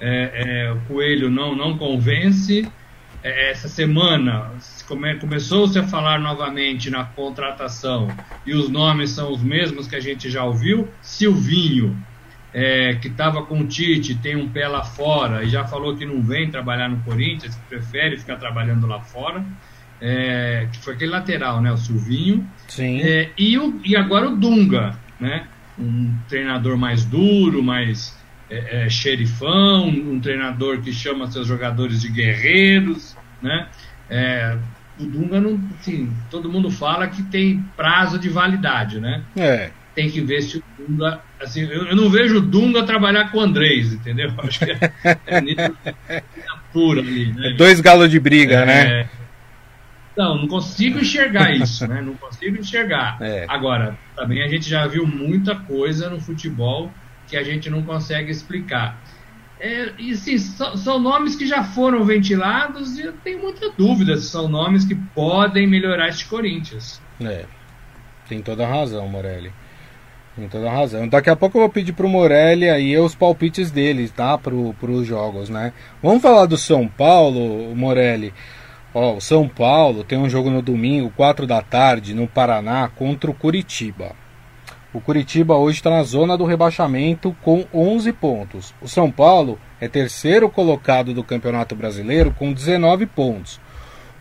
é, 0.00 0.66
é, 0.66 0.72
o 0.72 0.80
Coelho 0.86 1.30
não, 1.30 1.54
não 1.54 1.76
convence. 1.76 2.70
É, 3.22 3.50
essa 3.50 3.68
semana 3.68 4.52
come, 4.86 5.16
começou-se 5.16 5.78
a 5.78 5.86
falar 5.86 6.20
novamente 6.20 6.90
na 6.90 7.04
contratação 7.04 8.08
e 8.46 8.54
os 8.54 8.68
nomes 8.68 9.10
são 9.10 9.32
os 9.32 9.42
mesmos 9.42 9.86
que 9.86 9.96
a 9.96 10.00
gente 10.00 10.30
já 10.30 10.44
ouviu. 10.44 10.88
Silvinho, 11.02 11.96
é, 12.54 12.94
que 12.94 13.08
estava 13.08 13.42
com 13.42 13.60
o 13.60 13.66
Tite, 13.66 14.14
tem 14.14 14.36
um 14.36 14.48
pé 14.48 14.66
lá 14.68 14.82
fora 14.82 15.44
e 15.44 15.48
já 15.48 15.64
falou 15.66 15.96
que 15.96 16.06
não 16.06 16.22
vem 16.22 16.50
trabalhar 16.50 16.88
no 16.88 16.98
Corinthians, 17.02 17.54
que 17.54 17.62
prefere 17.68 18.16
ficar 18.16 18.36
trabalhando 18.36 18.86
lá 18.86 19.00
fora. 19.00 19.44
É, 20.00 20.68
que 20.72 20.78
foi 20.78 20.94
aquele 20.94 21.10
lateral, 21.10 21.60
né? 21.60 21.72
O 21.72 21.76
Silvinho. 21.76 22.46
Sim. 22.68 23.00
É, 23.00 23.30
e, 23.36 23.58
o, 23.58 23.80
e 23.84 23.96
agora 23.96 24.28
o 24.28 24.36
Dunga, 24.36 24.98
né? 25.18 25.46
Um 25.78 26.14
treinador 26.28 26.76
mais 26.76 27.04
duro, 27.04 27.62
mais 27.62 28.16
é, 28.50 28.84
é, 28.84 28.88
xerifão, 28.88 29.88
um 29.88 30.20
treinador 30.20 30.80
que 30.80 30.92
chama 30.92 31.30
seus 31.30 31.46
jogadores 31.46 32.00
de 32.00 32.08
guerreiros, 32.08 33.16
né? 33.42 33.68
É, 34.08 34.56
o 34.98 35.04
Dunga 35.04 35.40
não, 35.40 35.60
assim, 35.78 36.10
todo 36.30 36.50
mundo 36.50 36.70
fala 36.70 37.08
que 37.08 37.22
tem 37.24 37.62
prazo 37.76 38.18
de 38.18 38.28
validade, 38.28 39.00
né? 39.00 39.22
É. 39.36 39.70
Tem 39.94 40.10
que 40.10 40.20
ver 40.20 40.42
se 40.42 40.58
o 40.58 40.62
Dunga, 40.78 41.20
assim, 41.40 41.62
eu, 41.62 41.86
eu 41.86 41.96
não 41.96 42.08
vejo 42.08 42.38
o 42.38 42.40
Dunga 42.40 42.84
trabalhar 42.84 43.30
com 43.30 43.38
o 43.38 43.40
Andrés, 43.40 43.92
entendeu? 43.92 44.32
Acho 44.38 44.60
que 44.60 44.70
é, 44.70 44.92
é 46.08 46.22
pura 46.72 47.00
ali, 47.00 47.32
né? 47.32 47.50
É 47.50 47.54
dois 47.54 47.80
galos 47.80 48.10
de 48.10 48.20
briga, 48.20 48.60
é, 48.60 48.66
né? 48.66 49.08
Não, 50.16 50.38
não 50.38 50.48
consigo 50.48 50.98
enxergar 50.98 51.52
isso, 51.54 51.86
né? 51.86 52.00
Não 52.00 52.14
consigo 52.14 52.58
enxergar. 52.58 53.18
É. 53.20 53.44
Agora, 53.48 53.98
também 54.14 54.42
a 54.42 54.48
gente 54.48 54.68
já 54.68 54.86
viu 54.86 55.06
muita 55.06 55.54
coisa 55.54 56.08
no 56.08 56.20
futebol 56.20 56.90
que 57.26 57.36
a 57.36 57.42
gente 57.42 57.68
não 57.68 57.82
consegue 57.82 58.30
explicar. 58.30 58.98
É, 59.58 59.92
e 59.98 60.14
sim, 60.16 60.36
são, 60.36 60.76
são, 60.76 60.98
nomes 60.98 61.34
que 61.34 61.46
já 61.46 61.64
foram 61.64 62.04
ventilados 62.04 62.98
e 62.98 63.02
eu 63.02 63.12
tenho 63.24 63.40
muita 63.40 63.70
dúvida 63.70 64.16
se 64.18 64.28
são 64.28 64.48
nomes 64.48 64.84
que 64.84 64.94
podem 64.94 65.66
melhorar 65.66 66.08
este 66.08 66.26
Corinthians. 66.26 67.00
É, 67.20 67.46
tem 68.28 68.42
toda 68.42 68.66
a 68.66 68.68
razão, 68.68 69.08
Morelli. 69.08 69.50
Tem 70.36 70.46
toda 70.48 70.68
a 70.68 70.72
razão. 70.72 71.08
Daqui 71.08 71.30
a 71.30 71.36
pouco 71.36 71.56
eu 71.56 71.62
vou 71.62 71.70
pedir 71.70 71.94
pro 71.94 72.08
Morelli 72.08 72.68
aí 72.68 72.98
os 72.98 73.14
palpites 73.14 73.70
dele, 73.70 74.06
tá? 74.10 74.36
Pro, 74.36 74.74
pros 74.74 75.06
jogos, 75.06 75.48
né? 75.48 75.72
Vamos 76.02 76.20
falar 76.20 76.44
do 76.44 76.58
São 76.58 76.86
Paulo, 76.86 77.74
Morelli. 77.74 78.34
Ó, 78.98 79.16
o 79.16 79.20
São 79.20 79.46
Paulo 79.46 80.02
tem 80.02 80.16
um 80.16 80.26
jogo 80.26 80.48
no 80.48 80.62
domingo, 80.62 81.12
4 81.14 81.46
da 81.46 81.60
tarde, 81.60 82.14
no 82.14 82.26
Paraná, 82.26 82.88
contra 82.88 83.30
o 83.30 83.34
Curitiba. 83.34 84.12
O 84.90 85.02
Curitiba 85.02 85.54
hoje 85.54 85.76
está 85.76 85.90
na 85.90 86.02
zona 86.02 86.34
do 86.34 86.46
rebaixamento 86.46 87.36
com 87.42 87.66
11 87.74 88.10
pontos. 88.14 88.74
O 88.80 88.88
São 88.88 89.10
Paulo 89.10 89.58
é 89.78 89.86
terceiro 89.86 90.48
colocado 90.48 91.12
do 91.12 91.22
Campeonato 91.22 91.76
Brasileiro 91.76 92.34
com 92.38 92.54
19 92.54 93.04
pontos. 93.04 93.60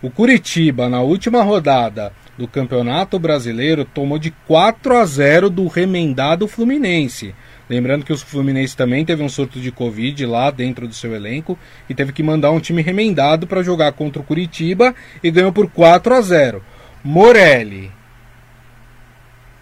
O 0.01 0.11
Curitiba, 0.11 0.89
na 0.89 0.99
última 0.99 1.41
rodada 1.41 2.11
do 2.37 2.45
Campeonato 2.45 3.17
Brasileiro, 3.17 3.85
tomou 3.85 4.19
de 4.19 4.31
4 4.45 4.97
a 4.97 5.05
0 5.05 5.49
do 5.49 5.67
remendado 5.67 6.49
Fluminense. 6.49 7.33
Lembrando 7.69 8.05
que 8.05 8.13
o 8.13 8.17
Fluminense 8.17 8.77
também 8.77 9.03
teve 9.03 9.23
um 9.23 9.29
surto 9.29 9.59
de 9.59 9.71
Covid 9.71 10.25
lá 10.25 10.51
dentro 10.51 10.87
do 10.87 10.93
seu 10.93 11.15
elenco 11.15 11.57
e 11.89 11.95
teve 11.95 12.13
que 12.13 12.21
mandar 12.21 12.51
um 12.51 12.59
time 12.59 12.81
remendado 12.81 13.47
para 13.47 13.63
jogar 13.63 13.91
contra 13.93 14.21
o 14.21 14.25
Curitiba 14.25 14.93
e 15.23 15.31
ganhou 15.31 15.51
por 15.51 15.69
4 15.69 16.13
a 16.13 16.21
0. 16.21 16.63
Morelli, 17.03 17.91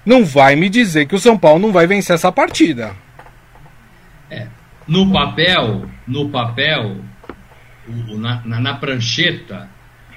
não 0.05 0.25
vai 0.25 0.55
me 0.55 0.69
dizer 0.69 1.07
que 1.07 1.15
o 1.15 1.19
São 1.19 1.37
Paulo 1.37 1.59
não 1.59 1.71
vai 1.71 1.87
vencer 1.87 2.15
essa 2.15 2.31
partida. 2.31 2.93
É, 4.29 4.47
no 4.85 5.11
papel, 5.11 5.89
no 6.05 6.29
papel, 6.29 6.97
na, 7.87 8.41
na, 8.43 8.59
na 8.59 8.73
prancheta, 8.73 9.69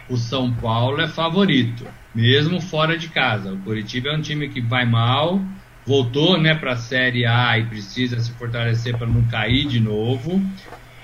o 0.08 0.16
São 0.16 0.52
Paulo 0.52 1.00
é 1.00 1.08
favorito, 1.08 1.86
mesmo 2.14 2.60
fora 2.60 2.98
de 2.98 3.08
casa. 3.08 3.52
O 3.52 3.58
Curitiba 3.58 4.08
é 4.08 4.16
um 4.16 4.20
time 4.20 4.48
que 4.48 4.60
vai 4.60 4.84
mal, 4.84 5.40
voltou 5.86 6.36
né, 6.36 6.54
para 6.54 6.72
a 6.72 6.76
Série 6.76 7.24
A 7.24 7.58
e 7.58 7.64
precisa 7.66 8.18
se 8.18 8.32
fortalecer 8.32 8.96
para 8.96 9.06
não 9.06 9.24
cair 9.24 9.66
de 9.66 9.78
novo. 9.78 10.42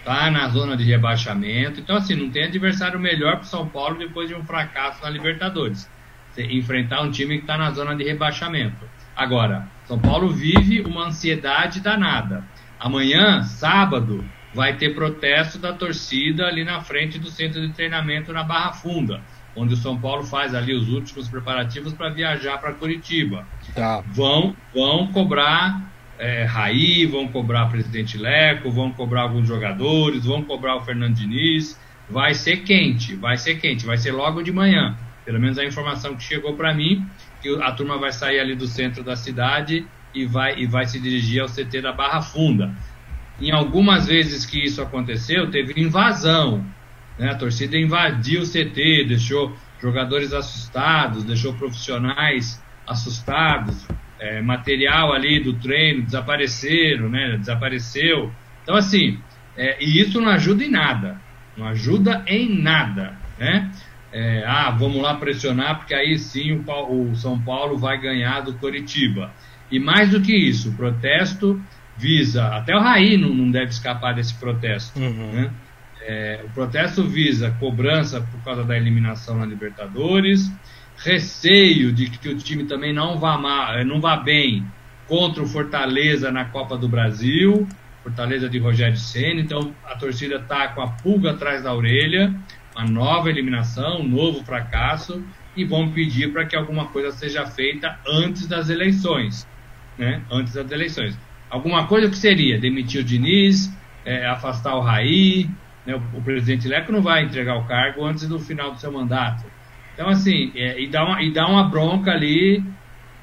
Tá 0.05 0.29
na 0.31 0.49
zona 0.49 0.77
de 0.77 0.83
rebaixamento. 0.83 1.79
Então, 1.79 1.97
assim, 1.97 2.17
não 2.17 2.29
tem 2.29 2.45
adversário 2.45 2.99
melhor 2.99 3.37
para 3.37 3.45
o 3.45 3.47
São 3.47 3.69
Paulo 3.69 3.97
depois 3.97 4.29
de 4.29 4.35
um 4.35 4.43
fracasso 4.43 5.01
na 5.03 5.09
Libertadores. 5.09 5.89
Você 6.31 6.43
enfrentar 6.45 7.03
um 7.03 7.11
time 7.11 7.37
que 7.37 7.43
está 7.43 7.57
na 7.57 7.71
zona 7.71 7.95
de 7.95 8.03
rebaixamento. 8.03 8.85
Agora, 9.15 9.69
São 9.85 10.01
Paulo 10.01 10.29
vive 10.31 10.81
uma 10.81 11.07
ansiedade 11.07 11.81
danada. 11.81 12.45
Amanhã, 12.81 13.45
sábado, 13.45 14.25
vai 14.53 14.77
ter 14.77 14.93
protesto 14.93 15.59
da 15.59 15.73
torcida 15.73 16.47
ali 16.47 16.65
na 16.65 16.81
frente 16.81 17.19
do 17.19 17.31
centro 17.31 17.61
de 17.61 17.73
treinamento 17.73 18.33
na 18.33 18.43
Barra 18.43 18.73
Funda 18.73 19.21
onde 19.55 19.75
o 19.75 19.77
São 19.77 19.99
Paulo 19.99 20.25
faz 20.25 20.55
ali 20.55 20.75
os 20.75 20.89
últimos 20.89 21.29
preparativos 21.29 21.93
para 21.93 22.09
viajar 22.09 22.59
para 22.59 22.73
Curitiba. 22.73 23.47
Tá. 23.75 24.03
Vão, 24.07 24.57
vão 24.75 25.09
cobrar 25.09 25.93
é, 26.19 26.45
Raí, 26.45 27.05
vão 27.05 27.27
cobrar 27.27 27.67
presidente 27.67 28.17
Leco, 28.17 28.71
vão 28.71 28.93
cobrar 28.93 29.23
alguns 29.23 29.49
jogadores, 29.49 30.25
vão 30.25 30.43
cobrar 30.43 30.77
o 30.77 30.81
Fernando 30.81 31.15
Diniz. 31.15 31.79
Vai 32.09 32.35
ser 32.35 32.59
quente, 32.59 33.15
vai 33.15 33.37
ser 33.37 33.57
quente, 33.57 33.85
vai 33.85 33.97
ser 33.97 34.13
logo 34.13 34.43
de 34.43 34.53
manhã. 34.53 34.97
Pelo 35.25 35.41
menos 35.41 35.59
a 35.59 35.65
informação 35.65 36.15
que 36.15 36.23
chegou 36.23 36.55
para 36.55 36.75
mim, 36.75 37.07
que 37.41 37.49
a 37.63 37.73
turma 37.73 37.99
vai 37.99 38.13
sair 38.13 38.39
ali 38.39 38.55
do 38.55 38.67
centro 38.67 39.03
da 39.03 39.17
cidade 39.17 39.87
e 40.15 40.25
vai, 40.27 40.59
e 40.59 40.67
vai 40.67 40.87
se 40.87 41.01
dirigir 41.01 41.41
ao 41.41 41.49
CT 41.49 41.81
da 41.81 41.93
Barra 41.93 42.23
Funda. 42.23 42.73
Em 43.41 43.51
algumas 43.51 44.07
vezes 44.07 44.47
que 44.47 44.63
isso 44.63 44.81
aconteceu, 44.81 45.51
teve 45.51 45.81
invasão. 45.81 46.65
Né? 47.23 47.31
A 47.31 47.37
torcida 47.37 47.79
invadiu 47.79 48.43
o 48.43 48.45
CT, 48.45 49.05
deixou 49.07 49.57
jogadores 49.81 50.33
assustados, 50.33 51.23
deixou 51.23 51.55
profissionais 51.55 52.61
assustados, 52.85 53.87
é, 54.19 54.43
material 54.43 55.13
ali 55.13 55.39
do 55.39 55.55
treino 55.55 56.03
desapareceram, 56.03 57.09
né? 57.09 57.37
Desapareceu. 57.39 58.33
Então, 58.65 58.75
assim, 58.75 59.21
é, 59.57 59.77
e 59.81 60.01
isso 60.01 60.21
não 60.21 60.31
ajuda 60.31 60.65
em 60.65 60.71
nada. 60.71 61.21
Não 61.57 61.69
ajuda 61.69 62.25
em 62.27 62.61
nada, 62.61 63.17
né? 63.39 63.71
É, 64.13 64.45
ah, 64.45 64.71
vamos 64.71 65.01
lá 65.01 65.15
pressionar, 65.15 65.79
porque 65.79 65.95
aí 65.95 66.19
sim 66.19 66.51
o, 66.53 67.11
o, 67.11 67.15
São 67.15 67.41
Paulo 67.41 67.79
vai 67.79 68.01
ganhar 68.01 68.41
do 68.41 68.55
Coritiba. 68.55 69.33
E 69.71 69.79
mais 69.79 70.11
do 70.11 70.21
que 70.21 70.35
isso, 70.35 70.71
o 70.71 70.75
protesto 70.75 71.63
visa, 71.97 72.49
até 72.49 72.75
o 72.75 72.81
Raí 72.81 73.17
não, 73.17 73.33
não 73.33 73.49
deve 73.49 73.71
escapar 73.71 74.13
desse 74.13 74.35
protesto, 74.35 74.99
uhum. 74.99 75.33
né? 75.33 75.51
É, 76.05 76.41
o 76.45 76.51
protesto 76.51 77.05
visa 77.05 77.57
cobrança 77.61 78.21
por 78.21 78.43
causa 78.43 78.65
da 78.65 78.77
eliminação 78.77 79.39
na 79.39 79.47
Libertadores, 79.47 80.51
receio 80.97 81.93
de 81.93 82.11
que 82.11 82.29
o 82.29 82.37
time 82.37 82.65
também 82.65 82.93
não 82.93 83.19
vá, 83.19 83.39
mal, 83.39 83.75
é, 83.75 83.85
não 83.85 84.01
vá 84.01 84.17
bem 84.17 84.65
contra 85.07 85.43
o 85.43 85.47
Fortaleza 85.47 86.31
na 86.31 86.45
Copa 86.47 86.77
do 86.77 86.89
Brasil, 86.89 87.67
Fortaleza 88.03 88.49
de 88.49 88.59
Rogério 88.59 88.97
Senna, 88.97 89.41
então 89.41 89.75
a 89.85 89.97
torcida 89.97 90.37
está 90.37 90.69
com 90.69 90.83
a 90.83 90.89
pulga 90.89 91.33
atrás 91.33 91.63
da 91.63 91.73
orelha, 91.73 92.35
uma 92.75 92.85
nova 92.85 93.31
eliminação, 93.31 94.01
um 94.01 94.09
novo 94.09 94.45
fracasso, 94.45 95.23
e 95.57 95.65
vão 95.65 95.91
pedir 95.91 96.33
para 96.33 96.47
que 96.47 96.57
alguma 96.57 96.87
coisa 96.87 97.13
seja 97.13 97.47
feita 97.47 97.99
antes 98.07 98.47
das 98.47 98.71
eleições, 98.71 99.47
né? 99.99 100.23
Antes 100.31 100.55
das 100.55 100.71
eleições. 100.71 101.19
Alguma 101.51 101.87
coisa 101.87 102.09
que 102.09 102.17
seria? 102.17 102.59
Demitir 102.59 103.03
o 103.03 103.05
Diniz, 103.05 103.71
é, 104.05 104.27
afastar 104.27 104.75
o 104.75 104.81
Raí, 104.81 105.49
né? 105.87 105.95
O, 105.95 106.19
o, 106.19 106.23
presidente 106.23 106.69
Leco 106.69 106.93
não 106.93 107.03
vai 107.03 107.25
entregar 107.25 107.57
o 107.57 107.65
cargo 107.65 108.05
antes 108.05 108.29
do 108.29 108.39
final 108.39 108.73
do 108.73 108.81
seu 108.81 108.93
mandato. 108.93 109.45
Então, 109.95 110.09
assim, 110.09 110.53
é, 110.55 110.81
e, 110.81 110.87
dá 110.87 111.05
uma, 111.05 111.23
e 111.23 111.33
dá 111.33 111.47
uma 111.47 111.65
bronca 111.65 112.11
ali, 112.11 112.63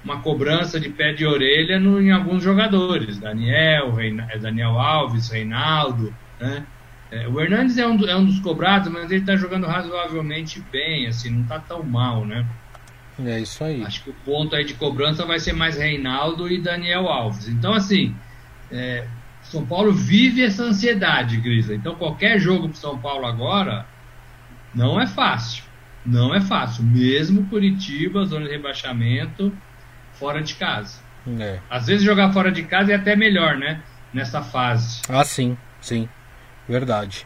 uma 0.04 0.22
cobrança 0.22 0.80
de 0.80 0.90
pé 0.90 1.14
de 1.14 1.26
orelha 1.26 1.80
no, 1.80 2.02
em 2.02 2.12
alguns 2.12 2.44
jogadores. 2.44 3.18
Daniel, 3.18 3.94
Reina, 3.94 4.28
é, 4.30 4.38
Daniel 4.38 4.80
Alves, 4.80 5.30
Reinaldo, 5.30 6.14
né? 6.40 6.66
É, 7.12 7.28
o 7.28 7.42
Hernandes 7.42 7.78
é 7.80 7.88
um, 7.88 8.08
é 8.08 8.16
um 8.16 8.26
dos 8.26 8.40
cobrados, 8.40 8.92
mas 8.92 9.10
ele 9.10 9.22
está 9.22 9.36
jogando 9.36 9.66
razoavelmente 9.66 10.64
bem, 10.72 11.08
assim, 11.08 11.32
não 11.32 11.42
está 11.42 11.58
tão 11.58 11.82
mal, 11.82 12.24
né? 12.24 12.46
É 13.26 13.40
isso 13.40 13.64
aí. 13.64 13.84
Acho 13.84 14.04
que 14.04 14.12
o 14.12 14.16
ponto 14.24 14.56
aí 14.56 14.64
de 14.64 14.76
cobrança 14.76 15.26
vai 15.26 15.40
ser 15.40 15.54
mais 15.54 15.76
Reinaldo 15.76 16.48
e 16.48 16.62
Daniel 16.62 17.08
Alves. 17.08 17.48
Então, 17.48 17.74
assim, 17.74 18.16
é, 18.72 19.06
são 19.50 19.66
Paulo 19.66 19.92
vive 19.92 20.44
essa 20.44 20.64
ansiedade, 20.64 21.38
Grisa. 21.38 21.74
Então 21.74 21.96
qualquer 21.96 22.40
jogo 22.40 22.70
para 22.70 22.78
São 22.78 22.98
Paulo 23.00 23.26
agora 23.26 23.86
não 24.74 25.02
é 25.02 25.08
fácil. 25.08 25.64
Não 26.06 26.34
é 26.34 26.40
fácil. 26.40 26.84
Mesmo 26.84 27.46
Curitiba, 27.48 28.26
zona 28.26 28.46
de 28.46 28.52
rebaixamento, 28.52 29.52
fora 30.14 30.42
de 30.44 30.54
casa. 30.54 31.00
É. 31.40 31.60
Às 31.68 31.88
vezes 31.88 32.04
jogar 32.04 32.32
fora 32.32 32.52
de 32.52 32.64
casa 32.64 32.92
é 32.92 32.96
até 32.96 33.16
melhor, 33.16 33.58
né? 33.58 33.82
Nessa 34.14 34.42
fase. 34.42 35.02
Ah, 35.10 35.24
sim, 35.24 35.58
sim. 35.82 36.08
Verdade. 36.68 37.26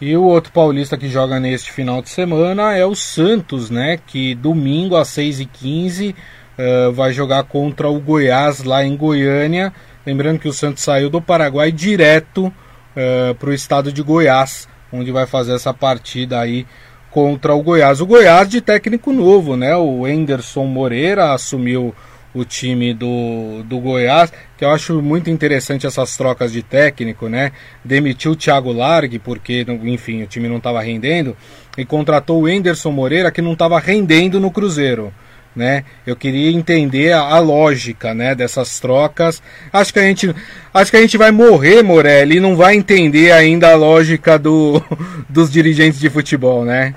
E 0.00 0.16
o 0.16 0.22
outro 0.22 0.52
paulista 0.52 0.96
que 0.96 1.08
joga 1.08 1.38
neste 1.38 1.70
final 1.70 2.00
de 2.00 2.08
semana 2.08 2.74
é 2.74 2.84
o 2.86 2.94
Santos, 2.94 3.68
né? 3.68 3.98
Que 4.06 4.34
domingo 4.34 4.96
às 4.96 5.08
6h15 5.08 6.12
uh, 6.12 6.16
eh, 6.56 6.90
vai 6.92 7.12
jogar 7.12 7.44
contra 7.44 7.88
o 7.88 8.00
Goiás 8.00 8.62
lá 8.62 8.84
em 8.84 8.96
Goiânia. 8.96 9.72
Lembrando 10.08 10.38
que 10.38 10.48
o 10.48 10.54
Santos 10.54 10.82
saiu 10.82 11.10
do 11.10 11.20
Paraguai 11.20 11.70
direto 11.70 12.46
uh, 12.46 12.52
eh, 12.96 13.34
para 13.38 13.50
o 13.50 13.52
estado 13.52 13.92
de 13.92 14.02
Goiás, 14.02 14.66
onde 14.90 15.12
vai 15.12 15.26
fazer 15.26 15.52
essa 15.52 15.74
partida 15.74 16.40
aí 16.40 16.66
contra 17.10 17.54
o 17.54 17.62
Goiás. 17.62 18.00
O 18.00 18.06
Goiás 18.06 18.48
de 18.48 18.62
técnico 18.62 19.12
novo, 19.12 19.54
né? 19.54 19.76
O 19.76 20.08
Enderson 20.08 20.64
Moreira 20.64 21.34
assumiu 21.34 21.94
o 22.32 22.42
time 22.42 22.94
do, 22.94 23.62
do 23.64 23.78
Goiás, 23.80 24.32
que 24.56 24.64
eu 24.64 24.70
acho 24.70 25.02
muito 25.02 25.28
interessante 25.28 25.86
essas 25.86 26.16
trocas 26.16 26.52
de 26.52 26.62
técnico, 26.62 27.28
né? 27.28 27.52
Demitiu 27.84 28.32
o 28.32 28.36
Thiago 28.36 28.72
Largue, 28.72 29.18
porque, 29.18 29.66
enfim, 29.82 30.22
o 30.22 30.26
time 30.26 30.48
não 30.48 30.56
estava 30.56 30.80
rendendo, 30.80 31.36
e 31.76 31.84
contratou 31.84 32.40
o 32.40 32.48
Enderson 32.48 32.92
Moreira, 32.92 33.30
que 33.30 33.42
não 33.42 33.52
estava 33.52 33.78
rendendo 33.78 34.40
no 34.40 34.50
Cruzeiro 34.50 35.12
né? 35.54 35.84
Eu 36.06 36.14
queria 36.14 36.50
entender 36.50 37.12
a, 37.12 37.20
a, 37.20 37.38
lógica, 37.38 38.14
né, 38.14 38.34
dessas 38.34 38.78
trocas. 38.78 39.42
Acho 39.72 39.92
que 39.92 39.98
a 39.98 40.02
gente, 40.02 40.34
acho 40.72 40.90
que 40.90 40.96
a 40.96 41.00
gente 41.00 41.18
vai 41.18 41.30
morrer, 41.30 41.82
Morelli, 41.82 42.36
e 42.36 42.40
não 42.40 42.56
vai 42.56 42.76
entender 42.76 43.32
ainda 43.32 43.72
a 43.72 43.76
lógica 43.76 44.38
do, 44.38 44.82
dos 45.28 45.50
dirigentes 45.50 45.98
de 45.98 46.08
futebol, 46.08 46.64
né? 46.64 46.94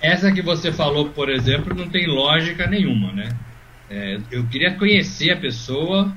Essa 0.00 0.30
que 0.32 0.42
você 0.42 0.70
falou, 0.72 1.10
por 1.10 1.30
exemplo, 1.30 1.74
não 1.74 1.88
tem 1.88 2.06
lógica 2.06 2.66
nenhuma, 2.66 3.12
né? 3.12 3.28
É, 3.90 4.18
eu 4.30 4.44
queria 4.46 4.74
conhecer 4.74 5.30
a 5.30 5.36
pessoa, 5.36 6.12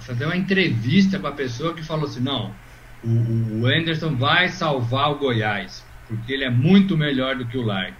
fazer 0.00 0.24
uma 0.24 0.36
entrevista 0.36 1.18
com 1.18 1.26
a 1.26 1.32
pessoa 1.32 1.74
que 1.74 1.82
falou 1.82 2.06
assim, 2.06 2.20
não, 2.20 2.52
o, 3.04 3.62
o 3.62 3.66
Anderson 3.66 4.14
vai 4.16 4.48
salvar 4.48 5.10
o 5.10 5.18
Goiás, 5.18 5.84
porque 6.08 6.32
ele 6.32 6.44
é 6.44 6.50
muito 6.50 6.96
melhor 6.96 7.36
do 7.36 7.46
que 7.46 7.58
o 7.58 7.62
Lark. 7.62 7.94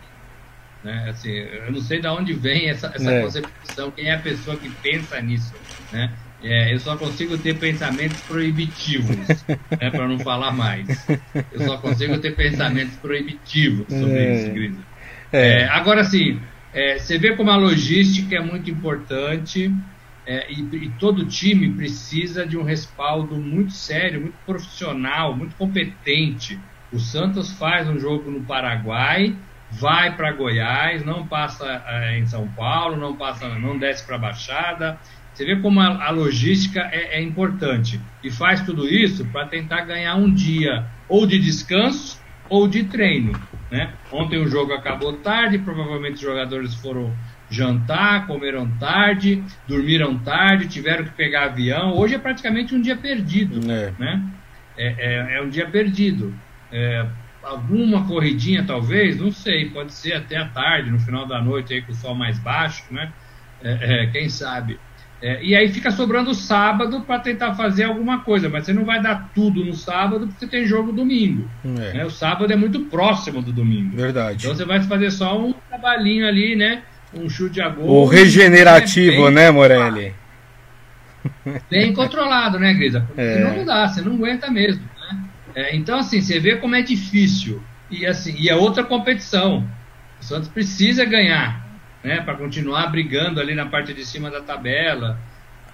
Né? 0.84 1.06
Assim, 1.08 1.30
eu 1.30 1.72
não 1.72 1.80
sei 1.80 2.00
de 2.00 2.06
onde 2.08 2.32
vem 2.32 2.68
essa, 2.68 2.88
essa 2.94 3.10
é. 3.10 3.22
concepção, 3.22 3.90
quem 3.90 4.06
é 4.06 4.14
a 4.14 4.18
pessoa 4.18 4.56
que 4.56 4.68
pensa 4.68 5.20
nisso. 5.20 5.52
Né? 5.92 6.12
É, 6.42 6.74
eu 6.74 6.80
só 6.80 6.96
consigo 6.96 7.38
ter 7.38 7.56
pensamentos 7.56 8.20
proibitivos, 8.22 9.16
né, 9.46 9.90
para 9.90 10.08
não 10.08 10.18
falar 10.18 10.50
mais. 10.50 11.06
Eu 11.52 11.60
só 11.66 11.78
consigo 11.78 12.18
ter 12.18 12.34
pensamentos 12.34 12.96
proibitivos 12.96 13.86
sobre 13.88 14.18
é. 14.18 14.34
isso, 14.34 14.50
Grisa. 14.52 14.80
É. 15.32 15.60
é. 15.60 15.68
agora 15.68 16.02
sim, 16.02 16.40
é, 16.74 16.98
você 16.98 17.16
vê 17.16 17.36
como 17.36 17.50
a 17.50 17.56
logística 17.56 18.34
é 18.34 18.40
muito 18.40 18.68
importante 18.70 19.72
é, 20.26 20.50
e, 20.50 20.60
e, 20.60 20.88
todo 20.98 21.26
time 21.26 21.70
precisa 21.70 22.44
de 22.44 22.56
um 22.56 22.62
respaldo 22.62 23.36
muito 23.36 23.72
sério, 23.72 24.20
muito 24.20 24.36
profissional, 24.44 25.36
muito 25.36 25.54
competente. 25.56 26.58
O 26.92 26.98
Santos 26.98 27.52
faz 27.52 27.88
um 27.88 27.98
jogo 27.98 28.30
no 28.30 28.42
Paraguai 28.42 29.34
vai 29.72 30.14
para 30.14 30.32
Goiás, 30.32 31.04
não 31.04 31.26
passa 31.26 31.82
é, 31.86 32.18
em 32.18 32.26
São 32.26 32.46
Paulo, 32.48 32.96
não 32.96 33.16
passa, 33.16 33.48
não 33.58 33.78
desce 33.78 34.06
para 34.06 34.16
a 34.16 34.18
Baixada. 34.18 34.98
Você 35.32 35.46
vê 35.46 35.56
como 35.56 35.80
a, 35.80 36.06
a 36.06 36.10
logística 36.10 36.80
é, 36.92 37.18
é, 37.18 37.22
importante 37.22 37.98
e 38.22 38.30
faz 38.30 38.60
tudo 38.60 38.86
isso 38.86 39.24
para 39.26 39.46
tentar 39.46 39.82
ganhar 39.82 40.14
um 40.16 40.32
dia 40.32 40.86
ou 41.08 41.26
de 41.26 41.38
descanso 41.38 42.20
ou 42.50 42.68
de 42.68 42.84
treino. 42.84 43.32
Né? 43.70 43.94
Ontem 44.12 44.38
o 44.38 44.46
jogo 44.46 44.74
acabou 44.74 45.14
tarde, 45.14 45.58
provavelmente 45.58 46.14
os 46.14 46.20
jogadores 46.20 46.74
foram 46.74 47.14
jantar, 47.48 48.26
comeram 48.26 48.68
tarde, 48.78 49.42
dormiram 49.66 50.18
tarde, 50.18 50.68
tiveram 50.68 51.04
que 51.04 51.12
pegar 51.12 51.44
avião. 51.44 51.96
Hoje 51.96 52.14
é 52.14 52.18
praticamente 52.18 52.74
um 52.74 52.80
dia 52.80 52.96
perdido, 52.96 53.60
é. 53.70 53.92
né? 53.98 54.22
É, 54.76 54.86
é, 54.86 55.38
é 55.38 55.42
um 55.42 55.48
dia 55.48 55.66
perdido. 55.66 56.34
É, 56.70 57.06
alguma 57.42 58.06
corridinha 58.06 58.64
talvez, 58.66 59.18
não 59.18 59.32
sei, 59.32 59.70
pode 59.70 59.92
ser 59.92 60.14
até 60.14 60.36
à 60.36 60.46
tarde, 60.46 60.90
no 60.90 60.98
final 60.98 61.26
da 61.26 61.40
noite 61.40 61.74
aí 61.74 61.82
com 61.82 61.92
o 61.92 61.94
sol 61.94 62.14
mais 62.14 62.38
baixo, 62.38 62.84
né? 62.90 63.12
É, 63.62 64.04
é, 64.04 64.06
quem 64.06 64.28
sabe. 64.28 64.78
É, 65.20 65.40
e 65.40 65.54
aí 65.54 65.72
fica 65.72 65.92
sobrando 65.92 66.30
o 66.30 66.34
sábado 66.34 67.02
para 67.02 67.20
tentar 67.20 67.54
fazer 67.54 67.84
alguma 67.84 68.20
coisa, 68.22 68.48
mas 68.48 68.64
você 68.64 68.72
não 68.72 68.84
vai 68.84 69.00
dar 69.00 69.30
tudo 69.32 69.64
no 69.64 69.72
sábado 69.72 70.26
porque 70.26 70.48
tem 70.48 70.66
jogo 70.66 70.90
domingo. 70.90 71.48
É. 71.64 71.92
Né? 71.92 72.04
O 72.04 72.10
sábado 72.10 72.52
é 72.52 72.56
muito 72.56 72.80
próximo 72.86 73.40
do 73.40 73.52
domingo. 73.52 73.96
Verdade. 73.96 74.38
Então 74.40 74.56
você 74.56 74.64
vai 74.64 74.82
fazer 74.82 75.12
só 75.12 75.38
um 75.38 75.54
trabalhinho 75.68 76.26
ali, 76.26 76.56
né? 76.56 76.82
Um 77.14 77.28
chute 77.28 77.60
a 77.60 77.68
gol. 77.68 77.88
O 77.88 78.04
regenerativo, 78.04 79.30
né, 79.30 79.50
Morelli? 79.50 80.12
Bem 81.70 81.92
controlado, 81.92 82.58
né, 82.58 82.74
Grisa? 82.74 83.08
É. 83.16 83.34
Senão 83.34 83.56
não 83.58 83.64
dá, 83.64 83.86
você 83.86 84.00
não 84.00 84.14
aguenta 84.14 84.50
mesmo. 84.50 84.82
É, 85.54 85.74
então, 85.76 85.98
assim, 85.98 86.20
você 86.20 86.38
vê 86.38 86.56
como 86.56 86.74
é 86.74 86.82
difícil. 86.82 87.62
E, 87.90 88.06
assim, 88.06 88.34
e 88.38 88.48
é 88.48 88.56
outra 88.56 88.82
competição. 88.82 89.68
O 90.20 90.24
Santos 90.24 90.48
precisa 90.48 91.04
ganhar, 91.04 91.66
né? 92.02 92.20
Para 92.20 92.34
continuar 92.34 92.86
brigando 92.86 93.40
ali 93.40 93.54
na 93.54 93.66
parte 93.66 93.92
de 93.92 94.04
cima 94.04 94.30
da 94.30 94.40
tabela. 94.40 95.18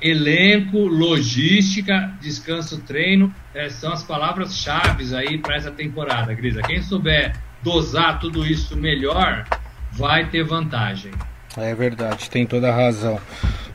Elenco, 0.00 0.78
logística, 0.78 2.12
descanso, 2.20 2.80
treino, 2.82 3.34
é, 3.52 3.68
são 3.68 3.92
as 3.92 4.02
palavras-chave 4.04 5.14
aí 5.14 5.38
para 5.38 5.56
essa 5.56 5.70
temporada, 5.70 6.32
Grisa. 6.34 6.62
Quem 6.62 6.80
souber 6.82 7.34
dosar 7.62 8.20
tudo 8.20 8.46
isso 8.46 8.76
melhor, 8.76 9.44
vai 9.92 10.28
ter 10.28 10.44
vantagem. 10.44 11.12
É 11.56 11.74
verdade, 11.74 12.30
tem 12.30 12.46
toda 12.46 12.68
a 12.68 12.74
razão. 12.74 13.20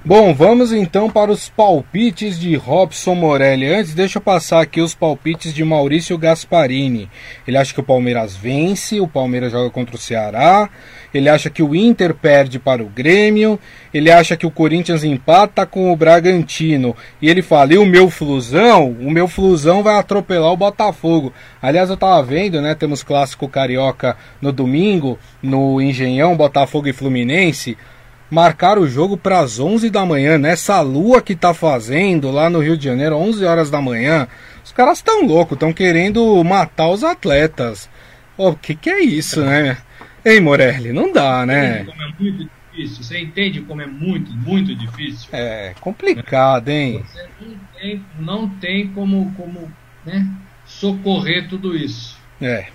Bom, 0.06 0.34
vamos 0.34 0.74
então 0.74 1.10
para 1.10 1.32
os 1.32 1.48
palpites 1.48 2.38
de 2.38 2.58
Robson 2.58 3.16
Morelli. 3.16 3.74
Antes, 3.74 3.94
deixa 3.94 4.18
eu 4.18 4.22
passar 4.22 4.60
aqui 4.60 4.82
os 4.82 4.94
palpites 4.94 5.54
de 5.54 5.64
Maurício 5.64 6.18
Gasparini. 6.18 7.10
Ele 7.48 7.56
acha 7.56 7.74
que 7.74 7.80
o 7.80 7.84
Palmeiras 7.84 8.36
vence, 8.36 9.00
o 9.00 9.08
Palmeiras 9.08 9.54
joga 9.54 9.70
contra 9.70 9.96
o 9.96 9.98
Ceará. 9.98 10.70
Ele 11.14 11.30
acha 11.30 11.50
que 11.50 11.64
o 11.64 11.74
Inter 11.74 12.14
perde 12.14 12.60
para 12.60 12.84
o 12.84 12.90
Grêmio. 12.90 13.58
Ele 13.94 14.12
acha 14.12 14.36
que 14.36 14.46
o 14.46 14.52
Corinthians 14.52 15.06
empata 15.06 15.66
com 15.66 15.90
o 15.90 15.96
Bragantino. 15.96 16.94
E 17.22 17.30
ele 17.30 17.42
fala: 17.42 17.74
e 17.74 17.78
o 17.78 17.86
meu 17.86 18.10
Flusão? 18.10 18.90
O 19.00 19.10
meu 19.10 19.30
Flusão 19.30 19.82
vai 19.82 19.98
atropelar 19.98 20.52
o 20.52 20.58
Botafogo. 20.58 21.32
Aliás, 21.62 21.90
eu 21.90 21.96
tava 21.96 22.22
vendo, 22.24 22.62
né? 22.62 22.76
Temos 22.76 23.04
clássico 23.04 23.48
carioca 23.48 24.18
no 24.42 24.52
domingo, 24.52 25.18
no 25.42 25.82
Engenhão, 25.82 26.36
Botafogo 26.36 26.90
e 26.90 26.94
Fluminense 26.94 27.78
marcar 28.30 28.78
o 28.78 28.88
jogo 28.88 29.16
para 29.18 29.40
as 29.40 29.60
11 29.60 29.90
da 29.90 30.06
manhã, 30.06 30.38
nessa 30.38 30.82
lua 30.82 31.22
que 31.22 31.36
tá 31.36 31.54
fazendo 31.54 32.32
lá 32.32 32.50
no 32.50 32.60
Rio 32.60 32.78
de 32.78 32.86
Janeiro, 32.86 33.16
11 33.16 33.46
horas 33.46 33.70
da 33.70 33.82
manhã. 33.82 34.28
Os 34.64 34.72
caras 34.72 35.00
estão 35.00 35.26
loucos, 35.26 35.56
estão 35.56 35.74
querendo 35.74 36.44
matar 36.44 36.90
os 36.90 37.04
atletas. 37.04 37.90
O 38.38 38.54
que 38.56 38.76
que 38.76 38.90
é 38.90 39.04
isso, 39.04 39.42
né? 39.44 39.78
Ei, 40.26 40.40
Morelli, 40.40 40.94
não 40.94 41.12
dá, 41.12 41.46
né? 41.46 41.84
Como 41.84 42.02
é 42.02 42.14
muito 42.20 42.50
difícil. 42.72 43.04
Você 43.04 43.20
entende 43.20 43.62
como 43.62 43.82
é 43.82 43.86
muito, 43.86 44.32
muito 44.32 44.74
difícil? 44.76 45.28
É 45.32 45.74
complicado, 45.80 46.70
hein? 46.70 47.04
Você 47.06 47.28
não 47.40 47.60
tem, 47.80 48.06
não 48.20 48.50
tem 48.50 48.88
como, 48.88 49.34
como 49.36 49.72
né, 50.06 50.26
socorrer 50.66 51.48
tudo 51.48 51.76
isso. 51.76 52.18
É. 52.42 52.68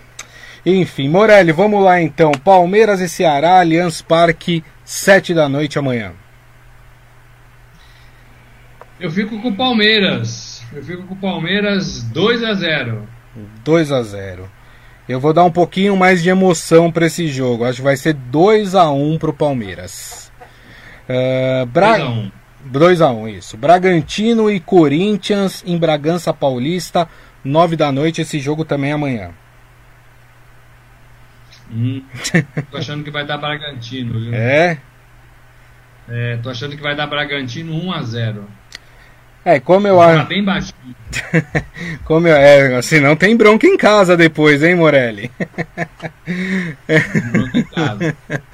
Enfim, 0.65 1.09
Morelli, 1.09 1.53
vamos 1.53 1.83
lá 1.83 2.01
então. 2.01 2.33
Palmeiras 2.33 3.01
e 3.01 3.09
Ceará, 3.09 3.61
Allianz 3.61 4.03
Parque, 4.03 4.63
sete 4.89 5.35
da 5.35 5.51
noite 5.51 5.79
amanhã. 5.79 6.13
Eu 8.99 9.11
fico 9.11 9.39
com 9.43 9.49
o 9.49 9.55
Palmeiras. 9.55 10.65
Eu 10.73 10.83
fico 10.83 11.03
com 11.03 11.13
o 11.13 11.19
Palmeiras 11.19 12.03
2 12.05 12.43
a 12.43 12.55
0. 12.55 13.07
2 13.63 13.93
a 13.93 14.03
0. 14.03 14.51
Eu 15.07 15.21
vou 15.21 15.35
dar 15.35 15.45
um 15.45 15.51
pouquinho 15.51 15.95
mais 15.95 16.23
de 16.23 16.31
emoção 16.31 16.91
para 16.91 17.05
esse 17.05 17.29
jogo. 17.29 17.65
Acho 17.65 17.77
que 17.77 17.85
vai 17.85 17.99
ser 17.99 18.15
2 18.15 18.75
a 18.75 18.91
1 18.91 19.19
pro 19.19 19.35
Palmeiras. 19.35 20.33
Uh, 21.07 21.67
Bra... 21.67 21.99
2 22.65 23.03
a 23.03 23.11
1 23.11 23.29
isso. 23.29 23.59
Bragantino 23.59 24.51
e 24.51 24.59
Corinthians 24.59 25.63
em 25.67 25.77
Bragança 25.77 26.33
Paulista, 26.33 27.07
9 27.45 27.77
da 27.77 27.93
noite. 27.93 28.23
Esse 28.23 28.39
jogo 28.39 28.65
também 28.65 28.91
é 28.91 28.95
amanhã. 28.95 29.33
Hum, 31.71 32.03
tô 32.71 32.79
achando 32.79 33.05
que 33.05 33.11
vai 33.11 33.27
dar 33.27 33.37
Bragantino, 33.39 34.19
viu? 34.19 34.35
É? 34.35 34.79
É, 36.09 36.39
tô 36.43 36.49
achando 36.49 36.75
que 36.75 36.83
vai 36.83 36.97
dar 36.97 37.07
Bragantino 37.07 37.75
1 37.75 37.93
a 37.93 38.03
0 38.03 38.45
É, 39.45 39.61
como 39.61 39.87
eu 39.87 40.01
acho. 40.01 40.23
Tá 40.23 40.25
bem 40.25 40.43
baixinho. 40.43 40.97
como 42.05 42.27
eu. 42.27 42.35
É, 42.35 42.77
assim, 42.77 43.01
não 43.01 43.15
tem 43.15 43.37
bronca 43.37 43.67
em 43.67 43.77
casa 43.77 44.17
depois, 44.17 44.63
hein, 44.63 44.75
Morelli? 44.75 45.31
bronca 47.33 47.59
em 47.59 47.65
casa. 47.65 48.17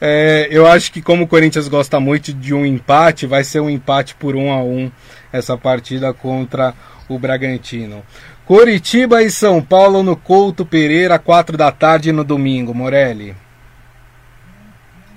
É, 0.00 0.48
eu 0.50 0.66
acho 0.66 0.92
que 0.92 1.02
como 1.02 1.24
o 1.24 1.26
Corinthians 1.26 1.68
gosta 1.68 1.98
muito 1.98 2.32
de 2.32 2.54
um 2.54 2.64
empate, 2.64 3.26
vai 3.26 3.42
ser 3.42 3.60
um 3.60 3.68
empate 3.68 4.14
por 4.14 4.36
1 4.36 4.52
a 4.52 4.62
1 4.62 4.90
essa 5.32 5.56
partida 5.56 6.12
contra 6.12 6.74
o 7.08 7.18
Bragantino. 7.18 8.02
Curitiba 8.44 9.22
e 9.22 9.30
São 9.30 9.62
Paulo 9.62 10.02
no 10.02 10.16
Couto 10.16 10.64
Pereira, 10.64 11.18
4 11.18 11.56
da 11.56 11.70
tarde 11.70 12.12
no 12.12 12.24
domingo, 12.24 12.74
Morelli. 12.74 13.34